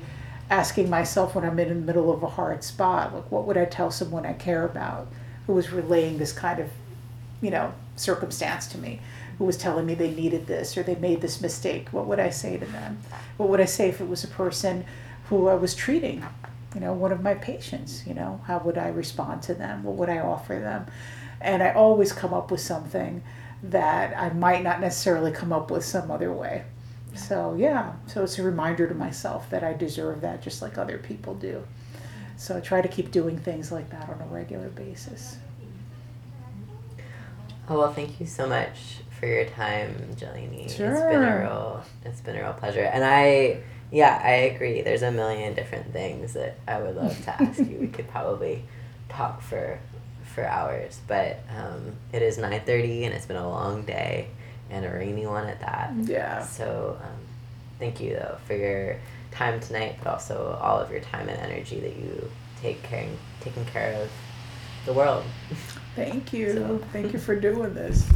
[0.49, 3.65] asking myself when I'm in the middle of a hard spot, like what would I
[3.65, 5.09] tell someone I care about
[5.45, 6.69] who was relaying this kind of,
[7.41, 9.01] you know, circumstance to me,
[9.39, 11.89] who was telling me they needed this or they made this mistake.
[11.91, 12.99] What would I say to them?
[13.35, 14.85] What would I say if it was a person
[15.27, 16.23] who I was treating,
[16.73, 19.83] you know, one of my patients, you know, how would I respond to them?
[19.83, 20.85] What would I offer them?
[21.41, 23.23] And I always come up with something
[23.63, 26.63] that I might not necessarily come up with some other way.
[27.15, 30.97] So yeah, so it's a reminder to myself that I deserve that just like other
[30.97, 31.63] people do.
[32.37, 35.37] So I try to keep doing things like that on a regular basis.
[37.67, 40.69] Oh well, thank you so much for your time, Geleni.
[40.75, 40.91] Sure.
[40.91, 42.83] It's been a real it's been a real pleasure.
[42.83, 43.61] And I
[43.91, 44.81] yeah, I agree.
[44.81, 47.77] There's a million different things that I would love to ask you.
[47.79, 48.63] We could probably
[49.09, 49.79] talk for
[50.23, 54.27] for hours, but um, it is nine thirty and it's been a long day
[54.69, 55.91] and a rainy one at that.
[56.03, 56.43] Yeah.
[56.45, 57.19] So um,
[57.79, 58.97] thank you though for your
[59.31, 62.29] time tonight, but also all of your time and energy that you
[62.61, 64.11] take caring taking care of
[64.85, 65.23] the world.
[65.95, 66.53] Thank you.
[66.53, 66.81] So.
[66.93, 68.07] Thank you for doing this.